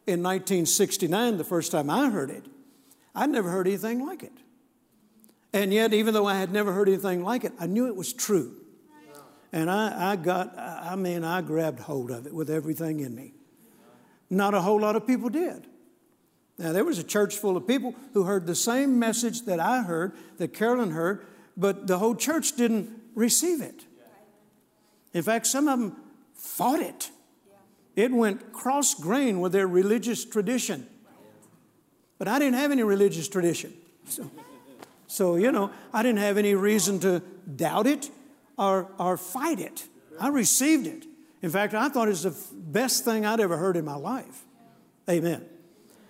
in 0.08 0.22
1969, 0.22 1.38
the 1.38 1.44
first 1.44 1.72
time 1.72 1.90
I 1.90 2.10
heard 2.10 2.30
it, 2.30 2.46
I'd 3.16 3.30
never 3.30 3.50
heard 3.50 3.68
anything 3.68 4.06
like 4.06 4.24
it. 4.24 4.34
And 5.52 5.74
yet, 5.74 5.94
even 5.94 6.14
though 6.14 6.28
I 6.28 6.36
had 6.36 6.52
never 6.52 6.74
heard 6.74 6.88
anything 6.88 7.24
like 7.24 7.44
it, 7.44 7.54
I 7.60 7.66
knew 7.66 7.88
it 7.88 7.96
was 7.96 8.14
true. 8.14 8.56
And 9.52 9.72
I, 9.72 10.12
I 10.12 10.16
got, 10.18 10.58
I 10.58 10.96
mean, 10.96 11.24
I 11.24 11.42
grabbed 11.42 11.80
hold 11.80 12.12
of 12.12 12.28
it 12.28 12.34
with 12.34 12.50
everything 12.50 13.00
in 13.00 13.16
me. 13.16 13.34
Not 14.30 14.54
a 14.54 14.62
whole 14.62 14.82
lot 14.82 14.96
of 14.96 15.08
people 15.08 15.30
did. 15.30 15.66
Now, 16.58 16.72
there 16.72 16.84
was 16.84 17.00
a 17.00 17.04
church 17.04 17.38
full 17.38 17.58
of 17.58 17.68
people 17.68 17.96
who 18.14 18.24
heard 18.24 18.48
the 18.48 18.56
same 18.56 19.00
message 19.00 19.44
that 19.44 19.60
I 19.60 19.82
heard, 19.82 20.14
that 20.38 20.54
Carolyn 20.54 20.92
heard, 20.92 21.26
but 21.58 21.88
the 21.88 22.00
whole 22.00 22.16
church 22.16 22.56
didn't 22.58 22.90
receive 23.14 23.62
it. 23.62 23.86
In 25.14 25.24
fact, 25.24 25.48
some 25.48 25.68
of 25.68 25.80
them 25.80 25.96
fought 26.46 26.80
it. 26.80 27.10
It 27.96 28.12
went 28.12 28.54
cross 28.54 28.94
grain 28.94 29.40
with 29.40 29.52
their 29.52 29.68
religious 29.68 30.26
tradition. 30.26 30.88
But 32.18 32.28
I 32.28 32.40
didn't 32.40 32.56
have 32.56 32.72
any 32.72 32.84
religious 32.84 33.28
tradition. 33.28 33.74
So, 34.08 34.30
so, 35.08 35.36
you 35.36 35.52
know, 35.52 35.72
I 35.94 36.04
didn't 36.04 36.20
have 36.20 36.38
any 36.38 36.56
reason 36.56 37.00
to 37.02 37.22
doubt 37.56 37.88
it 37.88 38.10
or, 38.58 38.90
or 39.00 39.18
fight 39.18 39.60
it. 39.60 39.88
I 40.20 40.30
received 40.30 40.88
it. 40.88 41.06
In 41.42 41.50
fact, 41.50 41.74
I 41.74 41.90
thought 41.90 42.08
it 42.08 42.12
was 42.12 42.24
the 42.24 42.36
best 42.54 43.06
thing 43.06 43.26
I'd 43.26 43.40
ever 43.40 43.58
heard 43.58 43.78
in 43.78 43.86
my 43.86 43.96
life. 43.96 44.44
Amen. 45.10 45.46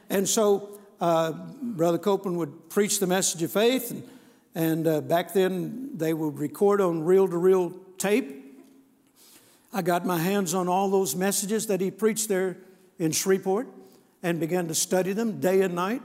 And 0.09 0.29
so, 0.29 0.79
uh, 1.01 1.31
Brother 1.61 1.97
Copeland 1.97 2.37
would 2.37 2.69
preach 2.69 2.99
the 2.99 3.07
message 3.07 3.41
of 3.43 3.51
faith, 3.51 3.91
and, 3.91 4.03
and 4.53 4.87
uh, 4.87 5.01
back 5.01 5.33
then 5.33 5.89
they 5.95 6.13
would 6.13 6.39
record 6.39 6.81
on 6.81 7.03
reel 7.03 7.27
to 7.27 7.37
reel 7.37 7.73
tape. 7.97 8.44
I 9.75 9.81
got 9.81 10.05
my 10.05 10.17
hands 10.17 10.53
on 10.53 10.69
all 10.69 10.89
those 10.89 11.17
messages 11.17 11.67
that 11.67 11.81
he 11.81 11.91
preached 11.91 12.29
there 12.29 12.55
in 12.97 13.11
Shreveport 13.11 13.67
and 14.23 14.39
began 14.39 14.69
to 14.69 14.73
study 14.73 15.11
them 15.11 15.41
day 15.41 15.61
and 15.61 15.75
night. 15.75 16.01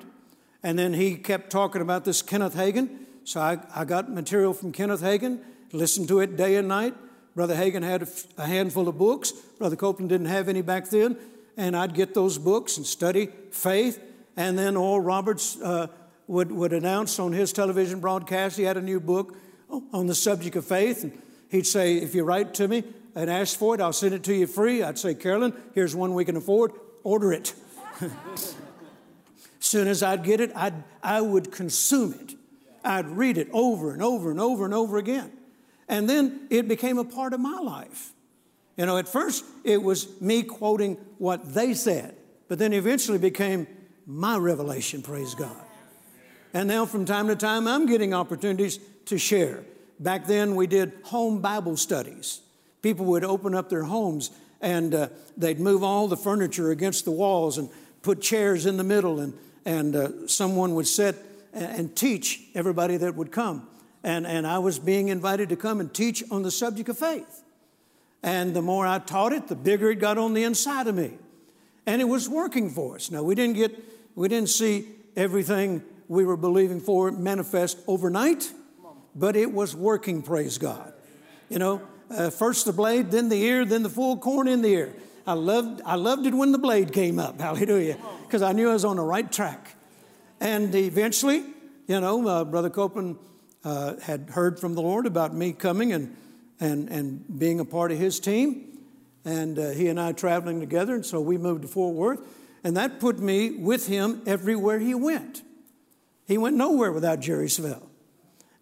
And 0.65 0.77
then 0.77 0.93
he 0.93 1.15
kept 1.15 1.50
talking 1.50 1.81
about 1.81 2.05
this 2.05 2.21
Kenneth 2.21 2.57
Hagin. 2.57 2.91
So 3.23 3.41
I, 3.41 3.61
I 3.73 3.85
got 3.85 4.11
material 4.11 4.55
from 4.55 4.73
Kenneth 4.73 5.03
Hagin, 5.03 5.39
listened 5.71 6.09
to 6.09 6.19
it 6.19 6.37
day 6.37 6.57
and 6.57 6.67
night, 6.67 6.95
Brother 7.37 7.55
Hagin 7.55 7.85
had 7.85 8.09
a 8.37 8.45
handful 8.45 8.89
of 8.89 8.99
books. 8.99 9.31
Brother 9.31 9.77
Copeland 9.77 10.09
didn't 10.09 10.27
have 10.27 10.49
any 10.49 10.62
back 10.62 10.91
then. 10.91 11.17
And 11.57 11.77
I'd 11.77 11.95
get 11.95 12.12
those 12.12 12.39
books 12.39 12.77
and 12.77 12.85
study 12.85 13.29
faith. 13.53 14.03
And 14.37 14.59
then 14.59 14.77
Oral 14.77 15.00
Roberts 15.00 15.61
uh, 15.61 15.87
would, 16.27 16.50
would 16.50 16.73
announce 16.73 17.21
on 17.21 17.33
his 17.33 17.53
television 17.53 18.00
broadcast 18.00 18.57
he 18.57 18.65
had 18.65 18.77
a 18.77 18.83
new 18.83 18.99
book 18.99 19.37
on 19.93 20.09
the 20.09 20.15
subject 20.15 20.57
of 20.57 20.65
faith. 20.65 21.05
And 21.05 21.17
he'd 21.50 21.69
say, 21.69 21.99
If 21.99 22.17
you 22.17 22.25
write 22.25 22.53
to 22.55 22.67
me 22.67 22.83
and 23.14 23.31
ask 23.31 23.59
for 23.59 23.75
it, 23.75 23.81
I'll 23.81 23.93
send 23.93 24.14
it 24.14 24.25
to 24.25 24.35
you 24.35 24.47
free. 24.47 24.83
I'd 24.83 24.99
say, 24.99 25.14
Carolyn, 25.14 25.52
here's 25.75 25.95
one 25.95 26.14
we 26.14 26.25
can 26.25 26.37
afford. 26.37 26.73
Order 27.02 27.33
it. 27.33 27.55
soon 29.71 29.88
as 29.88 30.02
I'd 30.02 30.25
get 30.25 30.40
it, 30.40 30.50
I'd, 30.55 30.75
I 31.02 31.21
would 31.21 31.52
consume 31.52 32.14
it. 32.14 32.35
I'd 32.85 33.09
read 33.09 33.38
it 33.38 33.49
over 33.52 33.93
and 33.93 34.02
over 34.02 34.31
and 34.31 34.40
over 34.40 34.64
and 34.64 34.75
over 34.75 34.99
again. 34.99 35.33
And 35.88 36.09
then 36.09 36.47
it 36.50 36.69
became 36.69 36.99
a 36.99 37.05
part 37.05 37.33
of 37.33 37.40
my 37.40 37.59
life. 37.59 38.12
You 38.76 38.87
know, 38.87 38.97
at 38.97 39.09
first 39.09 39.45
it 39.64 39.83
was 39.83 40.21
me 40.21 40.43
quoting 40.43 40.97
what 41.19 41.55
they 41.55 41.75
said, 41.75 42.17
but 42.49 42.59
then 42.59 42.73
eventually 42.73 43.19
became 43.19 43.67
my 44.07 44.37
revelation, 44.38 45.02
praise 45.02 45.35
God. 45.35 45.57
And 46.55 46.69
now 46.69 46.87
from 46.87 47.05
time 47.05 47.29
to 47.29 47.37
time 47.37 47.69
I'm 47.69 47.87
getting 47.87 48.14
opportunities 48.14 48.79
to 49.07 49.19
share. 49.19 49.64
Back 49.99 50.26
then 50.26 50.57
we 50.57 50.67
did 50.67 50.93
home 51.05 51.40
Bible 51.40 51.76
studies. 51.76 52.40
People 52.83 53.07
would 53.07 53.25
open 53.25 53.55
up 53.55 53.69
their 53.69 53.85
homes 53.85 54.31
and 54.61 54.95
uh, 54.95 55.09
they'd 55.37 55.61
move 55.61 55.83
all 55.83 56.09
the 56.09 56.17
furniture 56.17 56.71
against 56.71 57.05
the 57.05 57.11
walls 57.11 57.59
and 57.59 57.69
put 58.03 58.21
chairs 58.21 58.67
in 58.67 58.77
the 58.77 58.85
middle, 58.85 59.21
and, 59.21 59.35
and 59.65 59.97
uh, 59.97 60.27
someone 60.27 60.75
would 60.75 60.87
sit 60.87 61.17
and 61.53 61.95
teach 61.97 62.43
everybody 62.55 62.97
that 62.97 63.15
would 63.17 63.33
come. 63.33 63.67
And, 64.03 64.27
and 64.27 64.47
I 64.47 64.59
was 64.59 64.79
being 64.79 65.09
invited 65.09 65.49
to 65.51 65.57
come 65.57 65.81
and 65.81 65.93
teach 65.93 66.23
on 66.31 66.43
the 66.43 66.51
subject 66.51 66.89
of 66.89 66.99
faith. 66.99 67.43
And 68.23 68.55
the 68.55 68.63
more 68.63 68.87
I 68.87 68.99
taught 68.99 69.33
it, 69.33 69.49
the 69.49 69.57
bigger 69.57 69.91
it 69.91 69.97
got 69.97 70.19
on 70.19 70.35
the 70.35 70.45
inside 70.45 70.87
of 70.87 70.95
me. 70.95 71.13
And 71.87 72.01
it 72.01 72.05
was 72.05 72.29
working 72.29 72.71
for 72.71 72.97
us. 72.97 73.11
Now, 73.11 73.23
we 73.23 73.35
didn't 73.35 73.57
get, 73.57 73.73
we 74.15 74.29
didn't 74.29 74.51
see 74.51 74.87
everything 75.17 75.83
we 76.09 76.25
were 76.25 76.37
believing 76.37 76.81
for 76.81 77.11
manifest 77.11 77.79
overnight, 77.87 78.53
but 79.15 79.37
it 79.37 79.53
was 79.53 79.75
working, 79.75 80.23
praise 80.23 80.59
God. 80.59 80.93
You 81.49 81.59
know, 81.59 81.83
uh, 82.11 82.31
first 82.31 82.67
the 82.67 82.73
blade, 82.73 83.11
then 83.11 83.29
the 83.29 83.43
ear, 83.43 83.64
then 83.64 83.83
the 83.83 83.88
full 83.88 84.17
corn 84.17 84.49
in 84.49 84.62
the 84.62 84.69
ear. 84.69 84.95
I 85.26 85.35
loved, 85.35 85.81
I 85.85 85.95
loved 85.95 86.26
it 86.26 86.35
when 86.35 86.52
the 86.52 86.59
blade 86.59 86.93
came 86.93 87.19
up, 87.19 87.40
hallelujah, 87.40 87.99
because 88.26 88.43
I 88.43 88.52
knew 88.52 88.71
I 88.71 88.73
was 88.73 88.85
on 88.85 88.97
the 88.97 89.02
right 89.02 89.31
track. 89.31 89.76
And 90.40 90.75
eventually, 90.75 91.45
you 91.87 92.00
know, 92.00 92.26
uh, 92.26 92.45
Brother 92.45 92.71
Copeland 92.71 93.19
uh, 93.64 93.97
had 94.00 94.31
heard 94.31 94.59
from 94.59 94.75
the 94.75 94.83
Lord 94.83 95.07
about 95.07 95.35
me 95.35 95.52
coming 95.52 95.93
and, 95.93 96.17
and, 96.59 96.88
and 96.88 97.38
being 97.38 97.61
a 97.61 97.64
part 97.64 97.93
of 97.93 97.99
his 97.99 98.19
team. 98.21 98.79
And 99.25 99.59
uh, 99.59 99.71
he 99.71 99.88
and 99.88 100.00
I 100.00 100.12
traveling 100.12 100.61
together. 100.61 100.95
And 100.95 101.05
so 101.05 101.21
we 101.21 101.37
moved 101.37 101.62
to 101.62 101.69
Fort 101.69 101.95
Worth. 101.95 102.21
And 102.64 102.76
that 102.76 103.00
put 103.00 103.19
me 103.19 103.50
with 103.50 103.87
him 103.87 104.23
everywhere 104.26 104.79
he 104.79 104.95
went. 104.95 105.43
He 106.26 106.38
went 106.38 106.57
nowhere 106.57 106.93
without 106.93 107.21
Jerry 107.21 107.49
Savelle. 107.49 107.87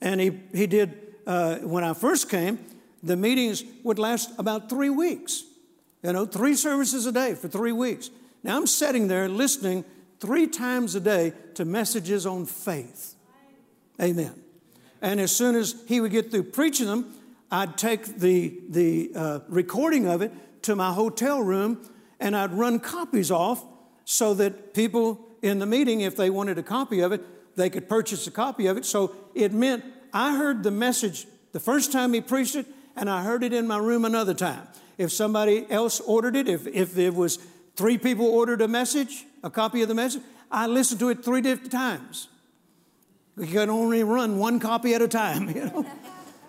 And 0.01 0.21
he, 0.21 0.41
he 0.53 0.67
did, 0.67 0.99
uh, 1.27 1.57
when 1.59 1.85
I 1.85 1.93
first 1.95 2.29
came, 2.29 2.59
the 3.03 3.17
meetings 3.17 3.65
would 3.83 3.99
last 3.99 4.31
about 4.39 4.69
three 4.69 4.91
weeks. 4.91 5.45
You 6.03 6.13
know, 6.13 6.27
three 6.27 6.55
services 6.55 7.07
a 7.07 7.13
day 7.13 7.35
for 7.35 7.49
three 7.49 7.73
weeks. 7.73 8.11
Now 8.43 8.57
I'm 8.57 8.67
sitting 8.67 9.09
there 9.09 9.29
listening 9.29 9.85
three 10.21 10.47
times 10.47 10.95
a 10.95 11.01
day 11.01 11.33
to 11.55 11.65
messages 11.65 12.27
on 12.27 12.47
faith. 12.47 13.15
Amen. 14.01 14.35
And 15.03 15.21
as 15.21 15.35
soon 15.35 15.55
as 15.57 15.75
he 15.87 16.01
would 16.01 16.13
get 16.13 16.31
through 16.31 16.45
preaching 16.45 16.87
them, 16.87 17.15
I'd 17.51 17.79
take 17.79 18.19
the, 18.19 18.61
the 18.69 19.13
uh, 19.15 19.41
recording 19.49 20.07
of 20.07 20.23
it 20.23 20.33
to 20.63 20.77
my 20.77 20.93
hotel 20.93 21.43
room 21.43 21.89
and 22.21 22.37
I'd 22.37 22.53
run 22.53 22.81
copies 22.81 23.31
off 23.31 23.65
so 24.05 24.35
that 24.35 24.75
people 24.75 25.25
in 25.43 25.59
the 25.59 25.67
meeting, 25.67 26.01
if 26.01 26.17
they 26.17 26.31
wanted 26.31 26.59
a 26.59 26.63
copy 26.63 27.01
of 27.01 27.13
it, 27.13 27.23
they 27.57 27.71
could 27.71 27.89
purchase 27.89 28.27
a 28.27 28.31
copy 28.31 28.67
of 28.67 28.77
it. 28.77 28.85
So 28.85 29.15
it 29.35 29.53
meant 29.53 29.85
I 30.13 30.37
heard 30.37 30.63
the 30.63 30.71
message 30.71 31.27
the 31.53 31.61
first 31.61 31.93
time 31.93 32.13
he 32.13 32.21
preached 32.21 32.57
it, 32.57 32.67
and 32.99 33.09
I 33.09 33.23
heard 33.23 33.45
it 33.45 33.53
in 33.53 33.67
my 33.67 33.79
room 33.79 34.05
another 34.05 34.35
time. 34.35 34.67
If 34.97 35.13
somebody 35.13 35.67
else 35.71 36.01
ordered 36.01 36.35
it, 36.35 36.49
if, 36.49 36.67
if 36.67 36.99
it 36.99 37.15
was 37.15 37.39
three 37.77 37.97
people 37.97 38.27
ordered 38.27 38.61
a 38.61 38.69
message, 38.69 39.25
a 39.45 39.51
copy 39.51 39.83
of 39.83 39.89
the 39.89 39.95
message, 39.95 40.23
I 40.51 40.67
listened 40.67 40.99
to 41.01 41.09
it 41.11 41.25
three 41.25 41.41
different 41.41 41.71
times. 41.71 42.29
You 43.37 43.47
can 43.47 43.71
only 43.71 44.03
run 44.03 44.39
one 44.39 44.59
copy 44.59 44.95
at 44.95 45.03
a 45.03 45.09
time, 45.09 45.49
you 45.55 45.67
know. 45.67 45.87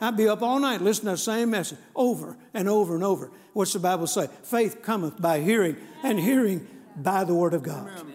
I'd 0.01 0.17
be 0.17 0.27
up 0.27 0.41
all 0.41 0.59
night 0.59 0.81
listening 0.81 1.07
to 1.07 1.11
the 1.11 1.17
same 1.17 1.51
message 1.51 1.77
over 1.95 2.35
and 2.53 2.67
over 2.67 2.95
and 2.95 3.03
over. 3.03 3.29
What's 3.53 3.73
the 3.73 3.79
Bible 3.79 4.07
say? 4.07 4.27
Faith 4.43 4.81
cometh 4.81 5.21
by 5.21 5.41
hearing, 5.41 5.75
and 6.03 6.19
hearing 6.19 6.65
by 6.95 7.25
the 7.25 7.33
word 7.35 7.53
of 7.53 7.63
God. 7.63 7.89
Amen. 7.89 8.13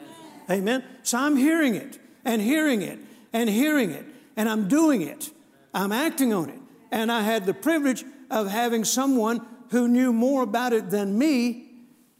Amen. 0.50 0.84
So 1.02 1.18
I'm 1.18 1.36
hearing 1.36 1.74
it 1.74 1.98
and 2.24 2.40
hearing 2.40 2.82
it 2.82 2.98
and 3.32 3.48
hearing 3.50 3.90
it, 3.90 4.06
and 4.36 4.48
I'm 4.48 4.66
doing 4.66 5.02
it. 5.02 5.30
I'm 5.74 5.92
acting 5.92 6.32
on 6.32 6.48
it. 6.48 6.58
And 6.90 7.10
I 7.12 7.22
had 7.22 7.44
the 7.44 7.54
privilege 7.54 8.04
of 8.34 8.50
having 8.50 8.84
someone 8.84 9.46
who 9.70 9.88
knew 9.88 10.12
more 10.12 10.42
about 10.42 10.72
it 10.72 10.90
than 10.90 11.16
me 11.16 11.70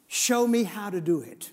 show 0.06 0.47
me 0.47 0.62
how 0.62 0.88
to 0.88 1.00
do 1.00 1.21
it. 1.21 1.50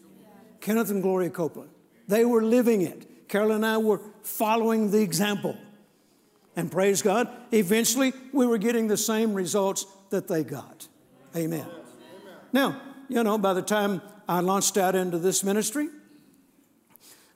Kenneth 0.62 0.92
and 0.92 1.02
Gloria 1.02 1.32
Copeland. 1.32 1.72
They 2.08 2.24
were 2.26 2.44
living 2.44 2.82
it. 2.82 3.28
Carol 3.28 3.52
and 3.52 3.66
I 3.66 3.78
were 3.78 4.02
following 4.22 4.92
the 4.92 5.02
example. 5.02 5.58
And 6.56 6.72
praise 6.72 7.02
God, 7.02 7.28
eventually 7.52 8.14
we 8.32 8.46
were 8.46 8.58
getting 8.58 8.88
the 8.88 8.98
same 8.98 9.34
results 9.34 9.86
that 10.12 10.28
they 10.28 10.44
got. 10.44 10.88
Amen. 11.36 11.66
Now, 12.54 12.80
you 13.10 13.24
know, 13.24 13.38
by 13.38 13.54
the 13.54 13.62
time 13.62 14.02
I 14.28 14.42
launched 14.42 14.78
out 14.78 14.96
into 14.96 15.18
this 15.18 15.44
ministry, 15.44 15.88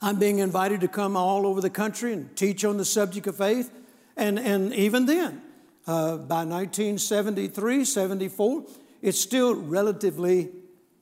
I'm 0.00 0.18
being 0.18 0.38
invited 0.38 0.82
to 0.82 0.88
come 0.88 1.16
all 1.16 1.46
over 1.46 1.60
the 1.60 1.70
country 1.70 2.12
and 2.12 2.36
teach 2.36 2.64
on 2.64 2.76
the 2.76 2.84
subject 2.84 3.26
of 3.26 3.36
faith. 3.36 3.70
And, 4.16 4.38
and 4.38 4.72
even 4.74 5.06
then, 5.06 5.42
uh, 5.86 6.16
by 6.16 6.44
1973, 6.44 7.84
74, 7.84 8.64
it's 9.02 9.20
still 9.20 9.54
relatively 9.54 10.50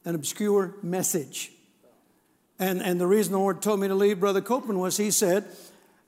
an 0.04 0.14
obscure 0.14 0.74
message. 0.82 1.52
And, 2.58 2.82
and 2.82 3.00
the 3.00 3.06
reason 3.06 3.32
the 3.32 3.38
Lord 3.38 3.62
told 3.62 3.80
me 3.80 3.88
to 3.88 3.94
leave 3.94 4.20
Brother 4.20 4.40
Copeland 4.40 4.80
was 4.80 4.96
he 4.96 5.10
said, 5.10 5.44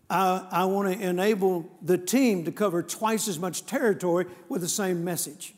I, 0.09 0.47
I 0.51 0.65
want 0.67 0.93
to 0.93 1.07
enable 1.07 1.69
the 1.83 1.99
team 1.99 2.45
to 2.45 2.53
cover 2.53 2.83
twice 2.83 3.29
as 3.29 3.39
much 3.39 3.67
territory 3.67 4.27
with 4.49 4.61
the 4.61 4.69
same 4.69 5.03
message. 5.05 5.55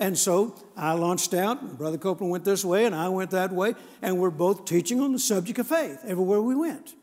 And 0.00 0.18
so 0.18 0.56
I 0.76 0.92
launched 0.94 1.34
out, 1.34 1.76
Brother 1.76 1.98
Copeland 1.98 2.32
went 2.32 2.44
this 2.44 2.64
way, 2.64 2.86
and 2.86 2.94
I 2.94 3.10
went 3.10 3.30
that 3.32 3.52
way, 3.52 3.74
and 4.00 4.18
we're 4.18 4.30
both 4.30 4.64
teaching 4.64 4.98
on 5.00 5.12
the 5.12 5.18
subject 5.18 5.58
of 5.58 5.66
faith 5.66 6.00
everywhere 6.06 6.40
we 6.40 6.56
went. 6.56 6.94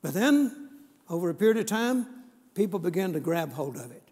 But 0.00 0.14
then, 0.14 0.70
over 1.10 1.28
a 1.28 1.34
period 1.34 1.56
of 1.56 1.66
time, 1.66 2.06
people 2.54 2.78
began 2.78 3.12
to 3.14 3.20
grab 3.20 3.52
hold 3.52 3.76
of 3.76 3.90
it. 3.90 4.03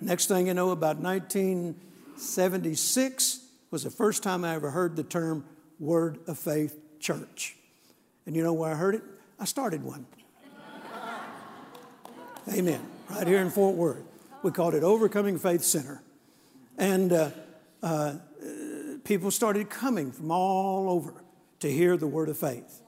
Next 0.00 0.26
thing 0.26 0.46
you 0.46 0.54
know, 0.54 0.70
about 0.70 0.98
1976 0.98 3.40
was 3.70 3.82
the 3.82 3.90
first 3.90 4.22
time 4.22 4.44
I 4.44 4.54
ever 4.54 4.70
heard 4.70 4.96
the 4.96 5.02
term 5.02 5.44
Word 5.80 6.18
of 6.26 6.38
Faith 6.38 6.78
Church. 7.00 7.56
And 8.24 8.36
you 8.36 8.42
know 8.42 8.52
where 8.52 8.72
I 8.72 8.76
heard 8.76 8.94
it? 8.94 9.02
I 9.38 9.44
started 9.44 9.82
one. 9.82 10.06
Amen. 12.52 12.80
Right 13.10 13.26
here 13.26 13.40
in 13.40 13.50
Fort 13.50 13.74
Worth. 13.74 14.02
We 14.42 14.52
called 14.52 14.74
it 14.74 14.82
Overcoming 14.82 15.38
Faith 15.38 15.64
Center. 15.64 16.02
And 16.78 17.12
uh, 17.12 17.30
uh, 17.82 18.14
people 19.04 19.30
started 19.30 19.68
coming 19.68 20.12
from 20.12 20.30
all 20.30 20.90
over 20.90 21.12
to 21.60 21.70
hear 21.70 21.96
the 21.96 22.06
word 22.06 22.28
of 22.28 22.38
faith. 22.38 22.80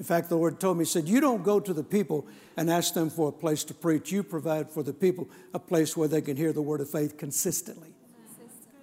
In 0.00 0.04
fact, 0.04 0.30
the 0.30 0.36
Lord 0.36 0.58
told 0.58 0.78
me, 0.78 0.84
He 0.84 0.88
said, 0.88 1.06
You 1.06 1.20
don't 1.20 1.44
go 1.44 1.60
to 1.60 1.74
the 1.74 1.84
people 1.84 2.26
and 2.56 2.70
ask 2.70 2.94
them 2.94 3.10
for 3.10 3.28
a 3.28 3.32
place 3.32 3.64
to 3.64 3.74
preach. 3.74 4.10
You 4.10 4.22
provide 4.22 4.70
for 4.70 4.82
the 4.82 4.94
people 4.94 5.28
a 5.52 5.58
place 5.58 5.94
where 5.94 6.08
they 6.08 6.22
can 6.22 6.38
hear 6.38 6.54
the 6.54 6.62
word 6.62 6.80
of 6.80 6.88
faith 6.88 7.18
consistently. 7.18 7.92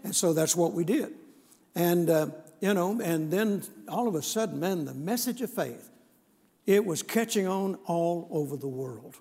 And 0.03 0.15
so 0.15 0.31
that's 0.31 0.55
what 0.55 0.73
we 0.73 0.85
did. 0.85 1.15
And, 1.73 2.07
uh, 2.11 2.27
you 2.61 2.71
know, 2.75 3.01
and 3.01 3.31
then 3.31 3.63
all 3.89 4.07
of 4.07 4.13
a 4.13 4.21
sudden, 4.21 4.59
man, 4.59 4.85
the 4.85 4.93
message 4.93 5.41
of 5.41 5.49
faith, 5.51 5.89
it 6.67 6.85
was 6.85 7.01
catching 7.01 7.47
on 7.47 7.79
all 7.85 8.27
over 8.29 8.55
the 8.55 8.67
world. 8.67 9.17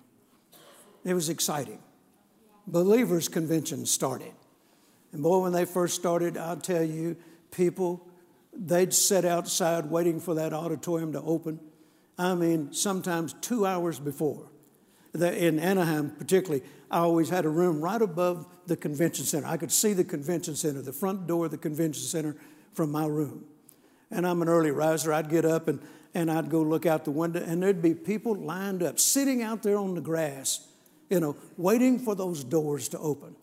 It 1.03 1.15
was 1.15 1.29
exciting. 1.29 1.79
Believers' 2.67 3.27
conventions 3.27 3.89
started. 3.89 4.33
And 5.13 5.23
boy, 5.23 5.39
when 5.39 5.51
they 5.51 5.65
first 5.65 5.95
started, 5.95 6.37
I'll 6.37 6.57
tell 6.57 6.83
you, 6.83 7.17
people, 7.49 8.07
they'd 8.53 8.93
sit 8.93 9.25
outside 9.25 9.89
waiting 9.89 10.19
for 10.19 10.35
that 10.35 10.53
auditorium 10.53 11.13
to 11.13 11.21
open. 11.23 11.59
I 12.17 12.33
mean, 12.35 12.73
sometimes 12.73 13.33
two 13.41 13.65
hours 13.65 13.99
before. 13.99 14.49
In 15.13 15.59
Anaheim, 15.59 16.11
particularly, 16.11 16.63
I 16.91 16.99
always 16.99 17.29
had 17.29 17.45
a 17.45 17.49
room 17.49 17.81
right 17.81 18.01
above 18.01 18.45
the 18.67 18.77
convention 18.77 19.25
center. 19.25 19.47
I 19.47 19.57
could 19.57 19.71
see 19.71 19.93
the 19.93 20.03
convention 20.03 20.55
center, 20.55 20.81
the 20.81 20.93
front 20.93 21.27
door 21.27 21.45
of 21.45 21.51
the 21.51 21.57
convention 21.57 22.03
center 22.03 22.35
from 22.73 22.91
my 22.91 23.05
room. 23.05 23.45
And 24.11 24.27
I'm 24.27 24.41
an 24.41 24.47
early 24.47 24.71
riser. 24.71 25.11
I'd 25.11 25.29
get 25.29 25.45
up 25.45 25.67
and, 25.67 25.79
and 26.13 26.31
I'd 26.31 26.49
go 26.49 26.61
look 26.61 26.85
out 26.85 27.05
the 27.05 27.11
window, 27.11 27.41
and 27.43 27.61
there'd 27.61 27.81
be 27.81 27.93
people 27.93 28.35
lined 28.35 28.83
up, 28.83 28.99
sitting 28.99 29.41
out 29.41 29.63
there 29.63 29.77
on 29.77 29.95
the 29.95 30.01
grass, 30.01 30.67
you 31.09 31.19
know, 31.19 31.35
waiting 31.57 31.99
for 31.99 32.15
those 32.15 32.43
doors 32.43 32.89
to 32.89 32.99
open. 32.99 33.35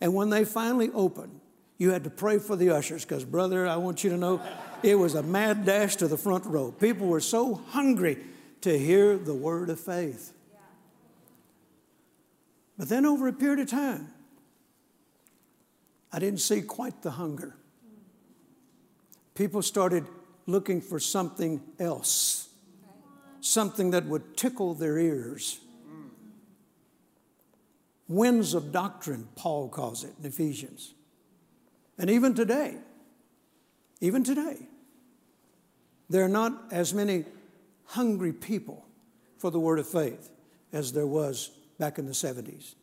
And 0.00 0.14
when 0.14 0.30
they 0.30 0.44
finally 0.44 0.90
opened, 0.94 1.39
you 1.80 1.90
had 1.92 2.04
to 2.04 2.10
pray 2.10 2.38
for 2.38 2.56
the 2.56 2.70
ushers 2.70 3.04
because, 3.04 3.24
brother, 3.24 3.66
I 3.66 3.76
want 3.76 4.04
you 4.04 4.10
to 4.10 4.18
know 4.18 4.40
it 4.82 4.96
was 4.96 5.14
a 5.14 5.22
mad 5.22 5.64
dash 5.64 5.96
to 5.96 6.06
the 6.06 6.18
front 6.18 6.44
row. 6.44 6.72
People 6.72 7.06
were 7.06 7.20
so 7.20 7.54
hungry 7.54 8.18
to 8.60 8.78
hear 8.78 9.16
the 9.16 9.34
word 9.34 9.70
of 9.70 9.80
faith. 9.80 10.34
But 12.76 12.88
then, 12.90 13.06
over 13.06 13.26
a 13.28 13.32
period 13.32 13.60
of 13.60 13.68
time, 13.68 14.08
I 16.12 16.18
didn't 16.18 16.40
see 16.40 16.60
quite 16.60 17.00
the 17.00 17.12
hunger. 17.12 17.56
People 19.34 19.62
started 19.62 20.06
looking 20.46 20.82
for 20.82 21.00
something 21.00 21.62
else, 21.78 22.50
something 23.40 23.92
that 23.92 24.04
would 24.04 24.36
tickle 24.36 24.74
their 24.74 24.98
ears 24.98 25.60
winds 28.10 28.54
of 28.54 28.72
doctrine, 28.72 29.28
Paul 29.36 29.68
calls 29.68 30.04
it 30.04 30.12
in 30.18 30.26
Ephesians. 30.26 30.94
And 32.00 32.08
even 32.08 32.34
today, 32.34 32.76
even 34.00 34.24
today, 34.24 34.56
there 36.08 36.24
are 36.24 36.30
not 36.30 36.64
as 36.70 36.94
many 36.94 37.26
hungry 37.84 38.32
people 38.32 38.86
for 39.36 39.50
the 39.50 39.60
word 39.60 39.78
of 39.78 39.86
faith 39.86 40.30
as 40.72 40.94
there 40.94 41.06
was 41.06 41.50
back 41.78 41.98
in 41.98 42.06
the 42.06 42.12
70s. 42.12 42.74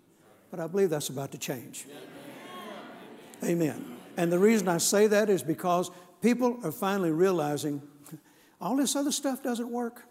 But 0.52 0.60
I 0.60 0.68
believe 0.68 0.92
that's 0.92 1.10
about 1.10 1.32
to 1.32 1.40
change. 1.40 1.88
Amen. 3.44 3.98
And 4.18 4.32
the 4.32 4.38
reason 4.38 4.68
I 4.68 4.78
say 4.78 5.08
that 5.08 5.32
is 5.32 5.42
because 5.42 5.90
people 6.22 6.60
are 6.64 6.72
finally 6.72 7.12
realizing 7.12 7.82
all 8.62 8.76
this 8.76 8.96
other 8.96 9.12
stuff 9.12 9.42
doesn't 9.42 9.72
work. 9.72 10.04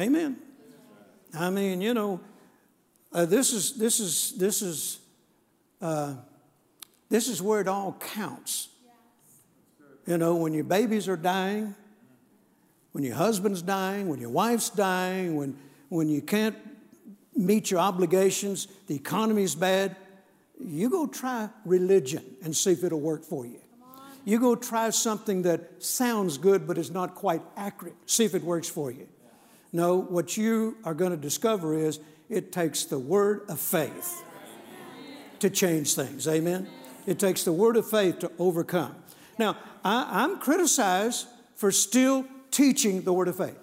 Amen. 0.00 0.38
I 1.34 1.50
mean, 1.50 1.82
you 1.82 1.92
know, 1.92 2.20
uh, 3.12 3.26
this 3.26 3.52
is 3.52 3.74
this 3.74 4.00
is 4.00 4.32
this 4.38 4.62
is 4.62 5.00
uh, 5.80 6.14
this 7.08 7.28
is 7.28 7.42
where 7.42 7.60
it 7.60 7.68
all 7.68 7.96
counts. 8.14 8.68
You 10.06 10.18
know, 10.18 10.36
when 10.36 10.52
your 10.52 10.64
babies 10.64 11.08
are 11.08 11.16
dying, 11.16 11.74
when 12.92 13.04
your 13.04 13.14
husband's 13.14 13.62
dying, 13.62 14.08
when 14.08 14.20
your 14.20 14.30
wife's 14.30 14.70
dying, 14.70 15.36
when 15.36 15.56
when 15.90 16.08
you 16.08 16.22
can't 16.22 16.56
meet 17.36 17.70
your 17.70 17.80
obligations, 17.80 18.68
the 18.86 18.94
economy's 18.94 19.54
bad, 19.54 19.96
you 20.58 20.88
go 20.88 21.06
try 21.06 21.48
religion 21.64 22.24
and 22.42 22.56
see 22.56 22.72
if 22.72 22.84
it'll 22.84 23.00
work 23.00 23.24
for 23.24 23.44
you. 23.44 23.60
You 24.24 24.38
go 24.38 24.54
try 24.54 24.90
something 24.90 25.42
that 25.42 25.82
sounds 25.82 26.38
good 26.38 26.66
but 26.66 26.78
is 26.78 26.90
not 26.90 27.14
quite 27.14 27.42
accurate. 27.56 27.96
See 28.06 28.24
if 28.24 28.34
it 28.34 28.42
works 28.42 28.68
for 28.68 28.90
you. 28.90 29.08
No, 29.72 29.96
what 29.96 30.36
you 30.36 30.76
are 30.84 30.94
going 30.94 31.10
to 31.10 31.16
discover 31.16 31.74
is 31.74 32.00
it 32.28 32.52
takes 32.52 32.84
the 32.84 32.98
word 32.98 33.42
of 33.48 33.58
faith 33.58 34.22
to 35.40 35.50
change 35.50 35.94
things. 35.94 36.26
Amen? 36.28 36.68
It 37.06 37.18
takes 37.18 37.44
the 37.44 37.52
word 37.52 37.76
of 37.76 37.88
faith 37.88 38.20
to 38.20 38.30
overcome. 38.38 38.94
Now, 39.38 39.56
I, 39.82 40.22
I'm 40.22 40.38
criticized 40.38 41.26
for 41.56 41.72
still 41.72 42.26
teaching 42.50 43.02
the 43.02 43.12
Word 43.12 43.28
of 43.28 43.36
faith. 43.36 43.58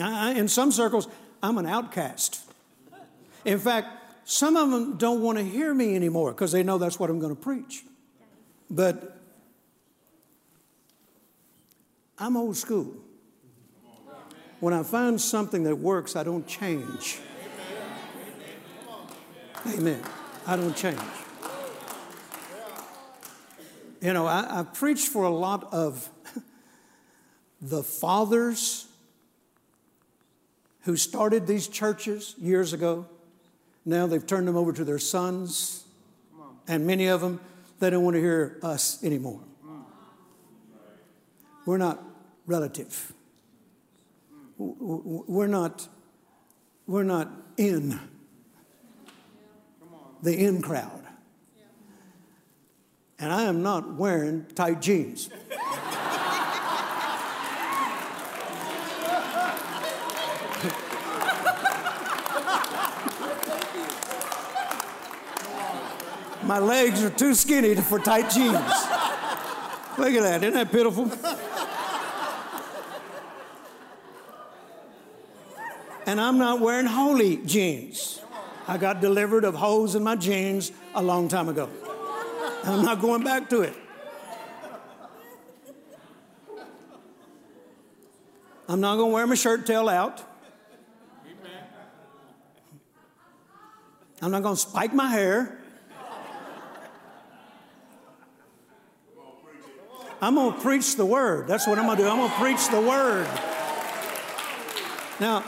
I, 0.00 0.32
in 0.32 0.48
some 0.48 0.70
circles, 0.72 1.08
I'm 1.42 1.58
an 1.58 1.66
outcast. 1.66 2.40
In 3.44 3.58
fact, 3.58 3.88
some 4.24 4.56
of 4.56 4.70
them 4.70 4.96
don't 4.96 5.20
want 5.20 5.38
to 5.38 5.44
hear 5.44 5.74
me 5.74 5.96
anymore 5.96 6.32
because 6.32 6.52
they 6.52 6.62
know 6.62 6.78
that's 6.78 6.98
what 6.98 7.10
I'm 7.10 7.18
going 7.18 7.34
to 7.34 7.40
preach. 7.40 7.82
But 8.70 9.16
I'm 12.18 12.36
old 12.36 12.56
school. 12.56 12.94
When 14.60 14.74
I 14.74 14.82
find 14.82 15.20
something 15.20 15.64
that 15.64 15.76
works, 15.76 16.14
I 16.16 16.22
don't 16.22 16.46
change. 16.46 17.18
Amen. 19.66 20.00
I 20.46 20.56
don't 20.56 20.74
change. 20.74 20.98
You 24.00 24.14
know, 24.14 24.26
I, 24.26 24.60
I 24.60 24.62
preach 24.62 25.08
for 25.08 25.24
a 25.24 25.30
lot 25.30 25.68
of 25.72 26.08
the 27.60 27.82
fathers 27.82 28.86
who 30.82 30.96
started 30.96 31.46
these 31.46 31.68
churches 31.68 32.34
years 32.38 32.72
ago. 32.72 33.06
Now 33.84 34.06
they've 34.06 34.26
turned 34.26 34.48
them 34.48 34.56
over 34.56 34.72
to 34.72 34.84
their 34.84 34.98
sons, 34.98 35.84
and 36.66 36.86
many 36.86 37.08
of 37.08 37.20
them, 37.20 37.40
they 37.80 37.90
don't 37.90 38.02
want 38.02 38.14
to 38.14 38.20
hear 38.20 38.58
us 38.62 39.02
anymore. 39.04 39.40
We're 41.66 41.78
not 41.78 42.02
relative. 42.46 43.12
We're 44.56 45.46
not, 45.46 45.86
we're 46.86 47.02
not 47.02 47.28
in 47.58 48.00
the 50.22 50.36
in 50.36 50.62
crowd. 50.62 51.02
And 53.18 53.32
I 53.32 53.42
am 53.42 53.62
not 53.62 53.94
wearing 53.94 54.46
tight 54.54 54.80
jeans. 54.80 55.28
My 66.42 66.58
legs 66.58 67.04
are 67.04 67.10
too 67.10 67.34
skinny 67.34 67.74
for 67.76 67.98
tight 67.98 68.30
jeans. 68.30 68.54
Look 69.98 70.14
at 70.14 70.22
that, 70.22 70.42
isn't 70.42 70.54
that 70.54 70.72
pitiful? 70.72 71.10
And 76.06 76.20
I'm 76.20 76.38
not 76.38 76.58
wearing 76.58 76.86
holy 76.86 77.36
jeans. 77.36 78.19
I 78.68 78.78
got 78.78 79.00
delivered 79.00 79.44
of 79.44 79.54
holes 79.54 79.94
in 79.94 80.02
my 80.02 80.16
jeans 80.16 80.72
a 80.94 81.02
long 81.02 81.28
time 81.28 81.48
ago. 81.48 81.68
I'm 82.64 82.84
not 82.84 83.00
going 83.00 83.24
back 83.24 83.48
to 83.50 83.62
it. 83.62 83.74
I'm 88.68 88.80
not 88.80 88.96
going 88.96 89.10
to 89.10 89.14
wear 89.14 89.26
my 89.26 89.34
shirt 89.34 89.66
tail 89.66 89.88
out. 89.88 90.22
I'm 94.22 94.30
not 94.30 94.42
going 94.42 94.54
to 94.54 94.60
spike 94.60 94.92
my 94.92 95.08
hair. 95.08 95.58
I'm 100.22 100.34
going 100.34 100.54
to 100.54 100.60
preach 100.60 100.96
the 100.96 101.06
word. 101.06 101.48
That's 101.48 101.66
what 101.66 101.78
I'm 101.78 101.86
going 101.86 101.96
to 101.96 102.02
do. 102.04 102.08
I'm 102.08 102.18
going 102.18 102.30
to 102.30 102.36
preach 102.36 102.68
the 102.68 102.80
word. 102.80 103.26
Now, 105.18 105.42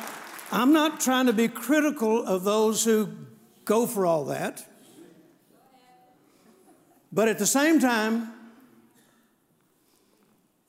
I'm 0.53 0.75
not 0.75 1.01
trying 1.01 1.27
to 1.27 1.33
be 1.33 1.49
critical 1.49 2.27
of 2.27 2.45
those 2.45 2.85
who 2.85 3.09
go 3.65 3.87
for 3.87 4.05
all 4.05 4.27
that. 4.27 4.63
But 7.11 7.29
at 7.29 7.39
the 7.39 7.47
same 7.47 7.81
time, 7.81 8.31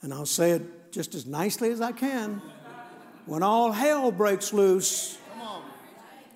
and 0.02 0.13
I'll 0.13 0.26
say 0.26 0.52
it 0.52 0.93
just 0.93 1.15
as 1.15 1.26
nicely 1.26 1.69
as 1.69 1.82
I 1.82 1.91
can, 1.91 2.41
when 3.26 3.43
all 3.43 3.74
hell 3.74 4.10
breaks 4.10 4.54
loose, 4.54 5.17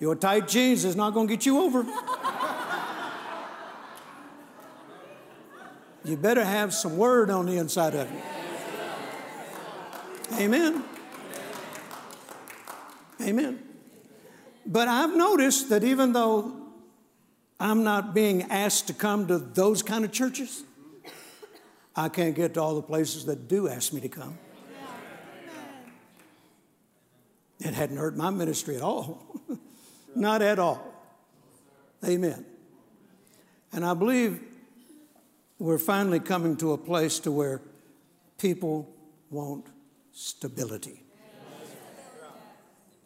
your 0.02 0.16
tight 0.16 0.50
jeans 0.50 0.84
is 0.84 0.98
not 0.98 1.14
going 1.14 1.28
to 1.30 1.34
get 1.34 1.46
you 1.46 1.60
over. 1.60 1.86
you 6.04 6.18
better 6.18 6.44
have 6.44 6.74
some 6.74 6.98
word 6.98 7.30
on 7.30 7.46
the 7.46 7.58
inside 7.58 7.96
of 7.96 8.12
you. 8.12 8.22
Amen. 10.38 10.84
Amen. 13.22 13.60
But 14.66 14.88
I've 14.88 15.16
noticed 15.16 15.70
that 15.70 15.84
even 15.84 16.14
though 16.14 16.54
I'm 17.60 17.84
not 17.84 18.14
being 18.14 18.44
asked 18.44 18.88
to 18.88 18.94
come 18.94 19.28
to 19.28 19.38
those 19.40 19.82
kind 19.82 20.06
of 20.06 20.12
churches, 20.12 20.64
I 21.96 22.10
can't 22.10 22.36
get 22.36 22.54
to 22.56 22.62
all 22.62 22.76
the 22.76 22.82
places 22.82 23.26
that 23.26 23.48
do 23.48 23.68
ask 23.68 23.92
me 23.92 24.02
to 24.02 24.10
come. 24.10 24.38
It 27.60 27.74
hadn't 27.74 27.98
hurt 27.98 28.16
my 28.16 28.30
ministry 28.30 28.76
at 28.76 28.84
all. 28.84 29.24
Not 30.16 30.44
at 30.44 30.60
all. 30.60 30.94
Amen. 32.06 32.46
And 33.74 33.84
I 33.84 33.96
believe 33.96 34.40
we're 35.58 35.80
finally 35.80 36.20
coming 36.20 36.56
to 36.58 36.74
a 36.74 36.78
place 36.78 37.20
to 37.22 37.32
where 37.32 37.62
people 38.38 38.94
want 39.32 39.66
stability. 40.12 41.02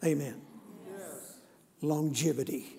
Amen. 0.04 0.40
Longevity. 1.80 2.78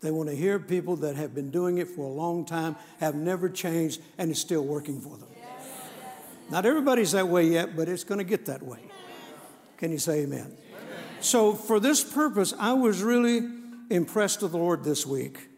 They 0.00 0.10
want 0.12 0.28
to 0.28 0.36
hear 0.36 0.58
people 0.58 0.96
that 0.96 1.16
have 1.16 1.34
been 1.34 1.50
doing 1.50 1.78
it 1.78 1.88
for 1.88 2.02
a 2.02 2.12
long 2.12 2.44
time, 2.44 2.76
have 3.00 3.14
never 3.16 3.48
changed, 3.48 4.00
and 4.16 4.30
is 4.30 4.38
still 4.40 4.64
working 4.64 5.00
for 5.00 5.16
them. 5.16 5.28
Not 6.50 6.64
everybody's 6.64 7.12
that 7.12 7.28
way 7.28 7.46
yet, 7.46 7.76
but 7.76 7.88
it's 7.88 8.04
going 8.04 8.18
to 8.18 8.24
get 8.24 8.46
that 8.46 8.62
way. 8.62 8.78
Can 9.76 9.92
you 9.92 9.98
say 9.98 10.20
amen? 10.20 10.40
amen? 10.40 10.56
So, 11.20 11.54
for 11.54 11.78
this 11.78 12.02
purpose, 12.02 12.54
I 12.58 12.72
was 12.72 13.02
really 13.02 13.46
impressed 13.90 14.42
with 14.42 14.52
the 14.52 14.58
Lord 14.58 14.84
this 14.84 15.04
week 15.04 15.48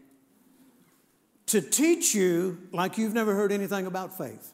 to 1.46 1.60
teach 1.60 2.14
you 2.14 2.58
like 2.72 2.98
you've 2.98 3.14
never 3.14 3.34
heard 3.34 3.52
anything 3.52 3.86
about 3.86 4.16
faith. 4.16 4.52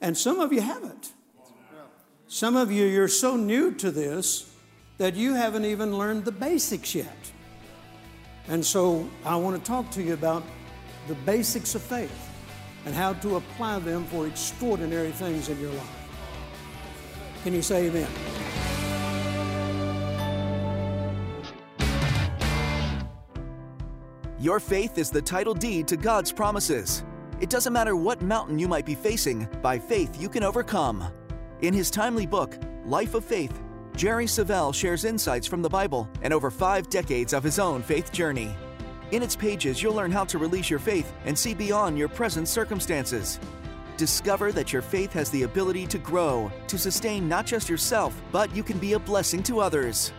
And 0.00 0.18
some 0.18 0.40
of 0.40 0.52
you 0.52 0.60
haven't. 0.60 1.12
Some 2.32 2.56
of 2.56 2.72
you, 2.72 2.86
you're 2.86 3.08
so 3.08 3.36
new 3.36 3.74
to 3.74 3.90
this 3.90 4.50
that 4.96 5.14
you 5.14 5.34
haven't 5.34 5.66
even 5.66 5.98
learned 5.98 6.24
the 6.24 6.32
basics 6.32 6.94
yet. 6.94 7.30
And 8.48 8.64
so 8.64 9.06
I 9.22 9.36
want 9.36 9.62
to 9.62 9.70
talk 9.70 9.90
to 9.90 10.02
you 10.02 10.14
about 10.14 10.42
the 11.08 11.14
basics 11.14 11.74
of 11.74 11.82
faith 11.82 12.30
and 12.86 12.94
how 12.94 13.12
to 13.12 13.36
apply 13.36 13.80
them 13.80 14.06
for 14.06 14.26
extraordinary 14.26 15.10
things 15.10 15.50
in 15.50 15.60
your 15.60 15.72
life. 15.72 16.08
Can 17.44 17.52
you 17.52 17.60
say 17.60 17.88
amen? 17.88 18.08
Your 24.40 24.58
faith 24.58 24.96
is 24.96 25.10
the 25.10 25.20
title 25.20 25.52
deed 25.52 25.86
to 25.88 25.98
God's 25.98 26.32
promises. 26.32 27.04
It 27.42 27.50
doesn't 27.50 27.74
matter 27.74 27.94
what 27.94 28.22
mountain 28.22 28.58
you 28.58 28.68
might 28.68 28.86
be 28.86 28.94
facing, 28.94 29.46
by 29.60 29.78
faith 29.78 30.18
you 30.18 30.30
can 30.30 30.42
overcome. 30.42 31.12
In 31.62 31.72
his 31.72 31.92
timely 31.92 32.26
book, 32.26 32.58
Life 32.84 33.14
of 33.14 33.24
Faith, 33.24 33.62
Jerry 33.94 34.24
Savelle 34.26 34.74
shares 34.74 35.04
insights 35.04 35.46
from 35.46 35.62
the 35.62 35.68
Bible 35.68 36.08
and 36.22 36.32
over 36.32 36.50
five 36.50 36.90
decades 36.90 37.32
of 37.32 37.44
his 37.44 37.60
own 37.60 37.82
faith 37.82 38.10
journey. 38.10 38.52
In 39.12 39.22
its 39.22 39.36
pages, 39.36 39.80
you'll 39.80 39.94
learn 39.94 40.10
how 40.10 40.24
to 40.24 40.38
release 40.38 40.68
your 40.68 40.80
faith 40.80 41.12
and 41.24 41.38
see 41.38 41.54
beyond 41.54 41.96
your 41.96 42.08
present 42.08 42.48
circumstances. 42.48 43.38
Discover 43.96 44.50
that 44.52 44.72
your 44.72 44.82
faith 44.82 45.12
has 45.12 45.30
the 45.30 45.44
ability 45.44 45.86
to 45.86 45.98
grow, 45.98 46.50
to 46.66 46.76
sustain 46.76 47.28
not 47.28 47.46
just 47.46 47.68
yourself, 47.68 48.20
but 48.32 48.52
you 48.56 48.64
can 48.64 48.78
be 48.78 48.94
a 48.94 48.98
blessing 48.98 49.44
to 49.44 49.60
others. 49.60 50.12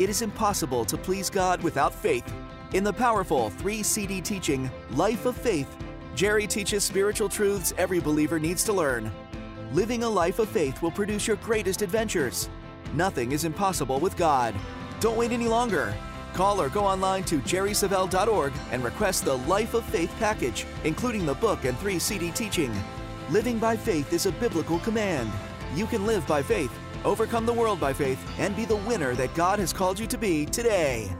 It 0.00 0.10
is 0.10 0.22
impossible 0.22 0.84
to 0.86 0.96
please 0.96 1.30
God 1.30 1.62
without 1.62 1.94
faith. 1.94 2.26
In 2.72 2.82
the 2.82 2.92
powerful 2.92 3.50
three 3.50 3.84
CD 3.84 4.20
teaching, 4.20 4.68
Life 4.90 5.26
of 5.26 5.36
Faith, 5.36 5.76
Jerry 6.16 6.48
teaches 6.48 6.82
spiritual 6.82 7.28
truths 7.28 7.72
every 7.78 8.00
believer 8.00 8.40
needs 8.40 8.64
to 8.64 8.72
learn. 8.72 9.12
Living 9.72 10.02
a 10.02 10.08
life 10.08 10.38
of 10.38 10.48
faith 10.48 10.80
will 10.80 10.90
produce 10.90 11.26
your 11.26 11.36
greatest 11.36 11.82
adventures. 11.82 12.48
Nothing 12.94 13.32
is 13.32 13.44
impossible 13.44 14.00
with 14.00 14.16
God. 14.16 14.54
Don't 14.98 15.18
wait 15.18 15.30
any 15.30 15.46
longer. 15.46 15.94
Call 16.32 16.58
or 16.60 16.70
go 16.70 16.86
online 16.86 17.22
to 17.24 17.38
jerrysavelle.org 17.40 18.52
and 18.72 18.82
request 18.82 19.26
the 19.26 19.36
Life 19.36 19.74
of 19.74 19.84
Faith 19.84 20.14
package, 20.18 20.64
including 20.84 21.26
the 21.26 21.34
book 21.34 21.64
and 21.64 21.76
three 21.78 21.98
CD 21.98 22.30
teaching. 22.30 22.74
Living 23.28 23.58
by 23.58 23.76
faith 23.76 24.10
is 24.14 24.24
a 24.24 24.32
biblical 24.32 24.78
command. 24.78 25.30
You 25.74 25.86
can 25.86 26.06
live 26.06 26.26
by 26.26 26.42
faith, 26.42 26.72
overcome 27.04 27.44
the 27.44 27.52
world 27.52 27.78
by 27.78 27.92
faith, 27.92 28.26
and 28.38 28.56
be 28.56 28.64
the 28.64 28.76
winner 28.76 29.14
that 29.16 29.34
God 29.34 29.58
has 29.58 29.74
called 29.74 29.98
you 29.98 30.06
to 30.06 30.16
be 30.16 30.46
today. 30.46 31.14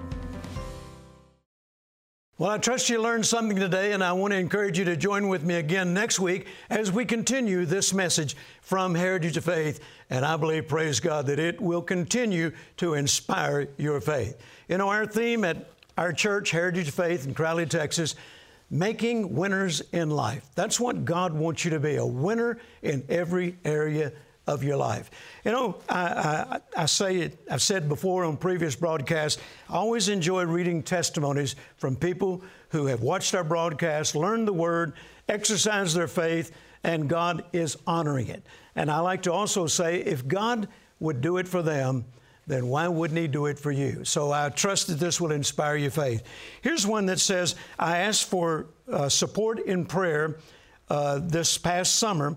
Well, 2.39 2.51
I 2.51 2.59
trust 2.59 2.89
you 2.89 3.03
learned 3.03 3.27
something 3.27 3.57
today, 3.57 3.91
and 3.91 4.05
I 4.05 4.13
want 4.13 4.33
to 4.33 4.39
encourage 4.39 4.79
you 4.79 4.85
to 4.85 4.97
join 4.97 5.27
with 5.27 5.43
me 5.43 5.57
again 5.57 5.93
next 5.93 6.21
week 6.21 6.47
as 6.71 6.93
we 6.93 7.05
continue 7.05 7.65
this 7.65 7.93
message 7.93 8.37
from 8.63 8.95
Heritage 8.95 9.37
of 9.37 9.45
Faith. 9.45 9.81
And 10.09 10.25
I 10.25 10.37
believe, 10.37 10.69
praise 10.69 11.01
God, 11.01 11.27
that 11.27 11.41
it 11.41 11.61
will 11.61 11.83
continue 11.83 12.53
to 12.77 12.95
inspire 12.95 13.67
your 13.77 14.01
faith. 14.01 14.41
You 14.69 14.79
know, 14.79 14.89
our 14.89 15.05
theme 15.05 15.43
at 15.43 15.69
our 15.97 16.13
church, 16.13 16.53
Heritage 16.53 16.87
of 16.87 16.95
Faith 16.95 17.27
in 17.27 17.35
Crowley, 17.35 17.67
Texas, 17.67 18.15
making 18.71 19.35
winners 19.35 19.83
in 19.93 20.09
life. 20.09 20.49
That's 20.55 20.79
what 20.79 21.05
God 21.05 21.33
wants 21.33 21.65
you 21.65 21.73
to 21.73 21.81
be 21.81 21.97
a 21.97 22.07
winner 22.07 22.61
in 22.83 23.05
every 23.09 23.57
area 23.65 24.13
of 24.49 24.65
your 24.65 24.79
life. 24.79 25.11
You 25.45 25.53
know, 25.53 25.79
I, 25.89 26.01
I, 26.01 26.61
I, 26.83 26.87
say 26.87 27.19
it, 27.19 27.39
I've 27.51 27.61
said 27.61 27.87
before 27.89 28.25
on 28.25 28.39
previous 28.39 28.75
broadcasts, 28.75 29.41
I 29.69 29.75
always 29.75 30.09
enjoy 30.09 30.45
reading 30.45 30.83
testimonies 30.83 31.55
from 31.77 31.95
people 31.95 32.43
who 32.71 32.87
have 32.87 33.03
watched 33.03 33.35
our 33.35 33.45
broadcast, 33.45 34.17
learned 34.17 34.49
the 34.49 34.55
Word, 34.55 34.95
exercised 35.29 35.95
their 35.95 36.09
faith, 36.09 36.51
and 36.83 37.09
God 37.11 37.45
is 37.53 37.77
honoring 37.87 38.29
it. 38.29 38.43
And 38.75 38.91
I 38.91 39.01
like 39.01 39.23
to 39.23 39.33
also 39.33 39.67
say, 39.67 40.01
if 40.01 40.27
God 40.27 40.67
would 40.99 41.21
do 41.21 41.37
it 41.37 41.47
for 41.47 41.61
them, 41.61 42.07
then 42.47 42.69
why 42.69 42.89
wouldn't 42.89 43.21
He 43.21 43.29
do 43.29 43.47
it 43.47 43.59
for 43.59 43.71
you? 43.71 44.03
So 44.05 44.33
I 44.33 44.49
trust 44.49 44.87
that 44.87 44.95
this 44.95 45.21
will 45.21 45.33
inspire 45.33 45.77
your 45.77 45.91
faith. 45.91 46.23
Here's 46.63 46.87
one 46.87 47.05
that 47.07 47.21
says, 47.21 47.55
I 47.79 47.99
asked 47.99 48.31
for 48.31 48.69
uh, 48.91 49.11
support 49.11 49.59
in 49.59 49.85
prayer 49.85 50.39
uh, 50.89 51.21
this 51.23 51.59
past 51.59 51.97
summer 51.97 52.35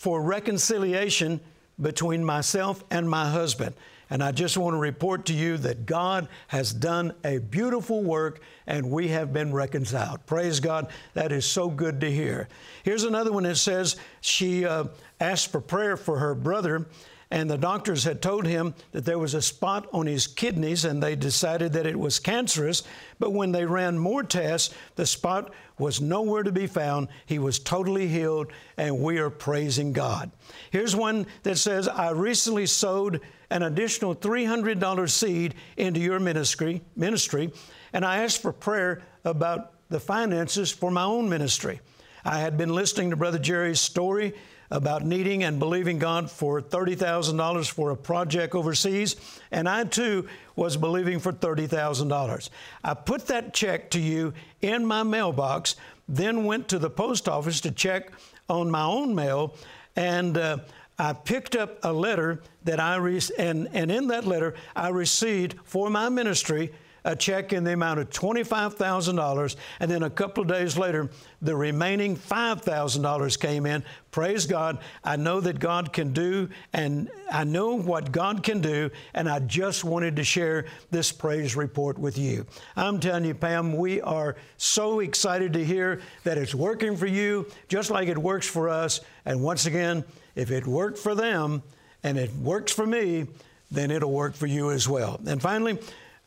for 0.00 0.22
reconciliation 0.22 1.38
between 1.78 2.24
myself 2.24 2.82
and 2.90 3.06
my 3.06 3.28
husband. 3.28 3.74
And 4.08 4.24
I 4.24 4.32
just 4.32 4.56
want 4.56 4.72
to 4.72 4.78
report 4.78 5.26
to 5.26 5.34
you 5.34 5.58
that 5.58 5.84
God 5.84 6.26
has 6.48 6.72
done 6.72 7.12
a 7.22 7.36
beautiful 7.36 8.02
work 8.02 8.40
and 8.66 8.90
we 8.90 9.08
have 9.08 9.34
been 9.34 9.52
reconciled. 9.52 10.24
Praise 10.24 10.58
God. 10.58 10.88
That 11.12 11.32
is 11.32 11.44
so 11.44 11.68
good 11.68 12.00
to 12.00 12.10
hear. 12.10 12.48
Here's 12.82 13.04
another 13.04 13.30
one 13.30 13.42
that 13.42 13.56
says 13.56 13.96
she 14.22 14.64
uh, 14.64 14.84
asked 15.20 15.52
for 15.52 15.60
prayer 15.60 15.98
for 15.98 16.18
her 16.18 16.34
brother 16.34 16.86
and 17.30 17.48
the 17.48 17.58
doctors 17.58 18.02
had 18.04 18.20
told 18.20 18.46
him 18.46 18.74
that 18.90 19.04
there 19.04 19.18
was 19.18 19.34
a 19.34 19.42
spot 19.42 19.86
on 19.92 20.06
his 20.06 20.26
kidneys 20.26 20.84
and 20.84 21.00
they 21.00 21.14
decided 21.14 21.72
that 21.74 21.86
it 21.86 21.98
was 21.98 22.18
cancerous. 22.18 22.82
But 23.20 23.32
when 23.32 23.52
they 23.52 23.64
ran 23.64 23.98
more 23.98 24.24
tests, 24.24 24.74
the 24.96 25.06
spot 25.06 25.52
was 25.78 26.00
nowhere 26.00 26.42
to 26.42 26.50
be 26.50 26.66
found. 26.66 27.08
He 27.26 27.38
was 27.38 27.58
totally 27.58 28.08
healed, 28.08 28.48
and 28.76 29.00
we 29.00 29.18
are 29.18 29.30
praising 29.30 29.92
God. 29.92 30.30
Here's 30.70 30.96
one 30.96 31.26
that 31.44 31.56
says, 31.56 31.86
I 31.86 32.10
recently 32.10 32.66
sowed 32.66 33.20
an 33.48 33.62
additional 33.62 34.14
$300 34.14 35.08
seed 35.08 35.54
into 35.76 36.00
your 36.00 36.18
ministry, 36.18 36.82
ministry, 36.96 37.52
and 37.92 38.04
I 38.04 38.24
asked 38.24 38.42
for 38.42 38.52
prayer 38.52 39.02
about 39.24 39.72
the 39.88 40.00
finances 40.00 40.70
for 40.70 40.90
my 40.90 41.04
own 41.04 41.28
ministry. 41.28 41.80
I 42.24 42.40
had 42.40 42.58
been 42.58 42.74
listening 42.74 43.10
to 43.10 43.16
Brother 43.16 43.38
Jerry's 43.38 43.80
story 43.80 44.34
about 44.70 45.04
needing 45.04 45.42
and 45.42 45.58
believing 45.58 45.98
God 45.98 46.30
for 46.30 46.60
$30,000 46.60 47.70
for 47.70 47.90
a 47.90 47.96
project 47.96 48.54
overseas, 48.54 49.16
and 49.50 49.68
I 49.68 49.84
too 49.84 50.28
was 50.54 50.76
believing 50.76 51.18
for 51.18 51.32
$30,000. 51.32 52.50
I 52.84 52.94
put 52.94 53.26
that 53.26 53.52
check 53.52 53.90
to 53.90 54.00
you 54.00 54.32
in 54.62 54.86
my 54.86 55.02
mailbox, 55.02 55.76
then 56.08 56.44
went 56.44 56.68
to 56.68 56.78
the 56.78 56.90
post 56.90 57.28
office 57.28 57.60
to 57.62 57.70
check 57.70 58.12
on 58.48 58.70
my 58.70 58.84
own 58.84 59.14
mail, 59.14 59.54
and 59.96 60.36
uh, 60.36 60.58
I 60.98 61.14
picked 61.14 61.56
up 61.56 61.78
a 61.82 61.92
letter 61.92 62.42
that 62.64 62.78
I 62.78 62.96
re- 62.96 63.20
and 63.38 63.68
and 63.72 63.90
in 63.90 64.08
that 64.08 64.26
letter 64.26 64.54
I 64.76 64.88
received 64.88 65.56
for 65.64 65.88
my 65.88 66.10
ministry 66.10 66.72
a 67.04 67.16
check 67.16 67.52
in 67.52 67.64
the 67.64 67.72
amount 67.72 68.00
of 68.00 68.10
$25,000. 68.10 69.56
And 69.80 69.90
then 69.90 70.02
a 70.02 70.10
couple 70.10 70.42
of 70.42 70.48
days 70.48 70.76
later, 70.76 71.10
the 71.42 71.56
remaining 71.56 72.16
$5,000 72.16 73.40
came 73.40 73.66
in. 73.66 73.82
Praise 74.10 74.46
God. 74.46 74.78
I 75.04 75.16
know 75.16 75.40
that 75.40 75.60
God 75.60 75.92
can 75.92 76.12
do, 76.12 76.48
and 76.72 77.10
I 77.30 77.44
know 77.44 77.76
what 77.76 78.12
God 78.12 78.42
can 78.42 78.60
do, 78.60 78.90
and 79.14 79.28
I 79.28 79.38
just 79.38 79.84
wanted 79.84 80.16
to 80.16 80.24
share 80.24 80.66
this 80.90 81.12
praise 81.12 81.56
report 81.56 81.98
with 81.98 82.18
you. 82.18 82.46
I'm 82.76 83.00
telling 83.00 83.24
you, 83.24 83.34
Pam, 83.34 83.76
we 83.76 84.00
are 84.00 84.36
so 84.56 85.00
excited 85.00 85.52
to 85.52 85.64
hear 85.64 86.00
that 86.24 86.38
it's 86.38 86.54
working 86.54 86.96
for 86.96 87.06
you, 87.06 87.46
just 87.68 87.90
like 87.90 88.08
it 88.08 88.18
works 88.18 88.46
for 88.46 88.68
us. 88.68 89.00
And 89.24 89.42
once 89.42 89.66
again, 89.66 90.04
if 90.34 90.50
it 90.50 90.66
worked 90.66 90.98
for 90.98 91.14
them 91.14 91.62
and 92.02 92.18
it 92.18 92.34
works 92.34 92.72
for 92.72 92.86
me, 92.86 93.26
then 93.70 93.90
it'll 93.90 94.12
work 94.12 94.34
for 94.34 94.46
you 94.46 94.70
as 94.70 94.88
well. 94.88 95.20
And 95.26 95.40
finally, 95.40 95.78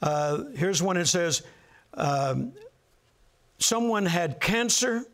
uh, 0.04 0.44
here's 0.56 0.84
one 0.84 0.98
that 0.98 1.08
says, 1.08 1.44
um, 1.94 2.52
Someone 3.58 4.06
had 4.06 4.42
cancer, 4.42 5.06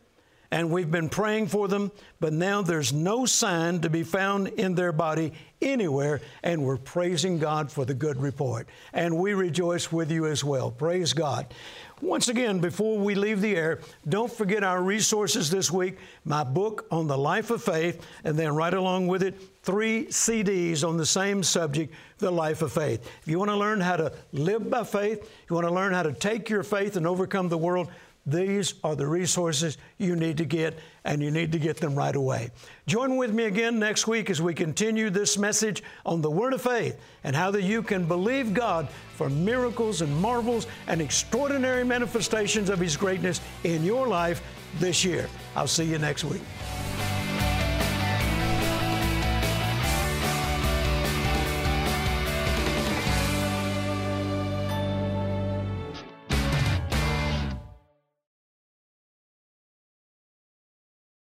and 0.50 0.72
we've 0.72 0.90
been 0.90 1.10
praying 1.10 1.46
for 1.46 1.68
them, 1.68 1.92
but 2.20 2.34
now 2.34 2.64
there's 2.64 2.92
no 2.92 3.28
sign 3.28 3.82
to 3.82 3.90
be 3.92 4.02
found 4.02 4.48
in 4.48 4.74
their 4.74 4.92
body 4.92 5.34
anywhere, 5.62 6.22
and 6.42 6.64
we're 6.64 6.78
praising 6.78 7.38
God 7.38 7.72
for 7.72 7.86
the 7.86 7.94
good 7.94 8.20
report. 8.20 8.68
And 8.92 9.16
we 9.20 9.36
rejoice 9.36 9.92
with 9.92 10.12
you 10.12 10.26
as 10.26 10.44
well. 10.44 10.72
Praise 10.72 11.14
God. 11.14 11.54
Once 12.02 12.28
again, 12.28 12.58
before 12.58 12.98
we 12.98 13.14
leave 13.14 13.42
the 13.42 13.56
air, 13.56 13.82
don't 14.08 14.32
forget 14.32 14.64
our 14.64 14.82
resources 14.82 15.52
this 15.52 15.70
week 15.70 15.98
my 16.26 16.44
book 16.44 16.88
on 16.90 17.06
the 17.06 17.18
life 17.18 17.52
of 17.52 17.62
faith, 17.62 18.04
and 18.24 18.40
then 18.40 18.56
right 18.56 18.74
along 18.74 19.06
with 19.06 19.22
it, 19.22 19.36
three 19.70 20.08
CDs 20.08 20.84
on 20.84 20.98
the 20.98 21.06
same 21.06 21.44
subject, 21.44 21.94
the 22.18 22.32
life 22.32 22.64
of 22.64 22.72
faith. 22.74 23.08
If 23.22 23.28
you 23.28 23.38
want 23.38 23.52
to 23.52 23.56
learn 23.56 23.80
how 23.80 23.98
to 23.98 24.12
live 24.34 24.68
by 24.68 24.84
faith, 24.84 25.30
you 25.48 25.54
want 25.54 25.68
to 25.68 25.74
learn 25.74 25.94
how 25.94 26.02
to 26.02 26.12
take 26.12 26.50
your 26.50 26.64
faith 26.64 26.96
and 26.96 27.06
overcome 27.06 27.50
the 27.50 27.58
world, 27.58 27.88
these 28.26 28.74
are 28.84 28.96
the 28.96 29.06
resources 29.06 29.78
you 30.00 30.16
need 30.16 30.38
to 30.38 30.46
get, 30.46 30.80
and 31.06 31.22
you 31.22 31.30
need 31.30 31.52
to 31.52 31.60
get 31.60 31.78
them 31.78 31.94
right 31.94 32.16
away. 32.16 32.50
Join 32.88 33.16
with 33.16 33.32
me 33.32 33.44
again 33.44 33.78
next 33.78 34.08
week 34.08 34.32
as 34.32 34.42
we 34.42 34.56
continue 34.56 35.12
this 35.12 35.38
message 35.38 35.84
on 36.04 36.24
the 36.24 36.32
Word 36.32 36.54
of 36.54 36.64
Faith 36.64 37.00
and 37.24 37.36
how 37.36 37.52
that 37.52 37.62
you 37.62 37.84
can 37.84 38.08
believe 38.08 38.56
God 38.56 38.90
for 39.14 39.30
miracles 39.30 40.02
and 40.02 40.12
marvels 40.20 40.66
and 40.88 41.00
extraordinary 41.00 41.84
manifestations 41.84 42.72
of 42.72 42.80
His 42.80 42.98
greatness 42.98 43.40
in 43.64 43.84
your 43.84 44.08
life 44.08 44.42
this 44.80 45.06
year. 45.06 45.30
I'll 45.56 45.68
see 45.68 45.86
you 45.86 46.00
next 46.00 46.24
week. 46.24 46.42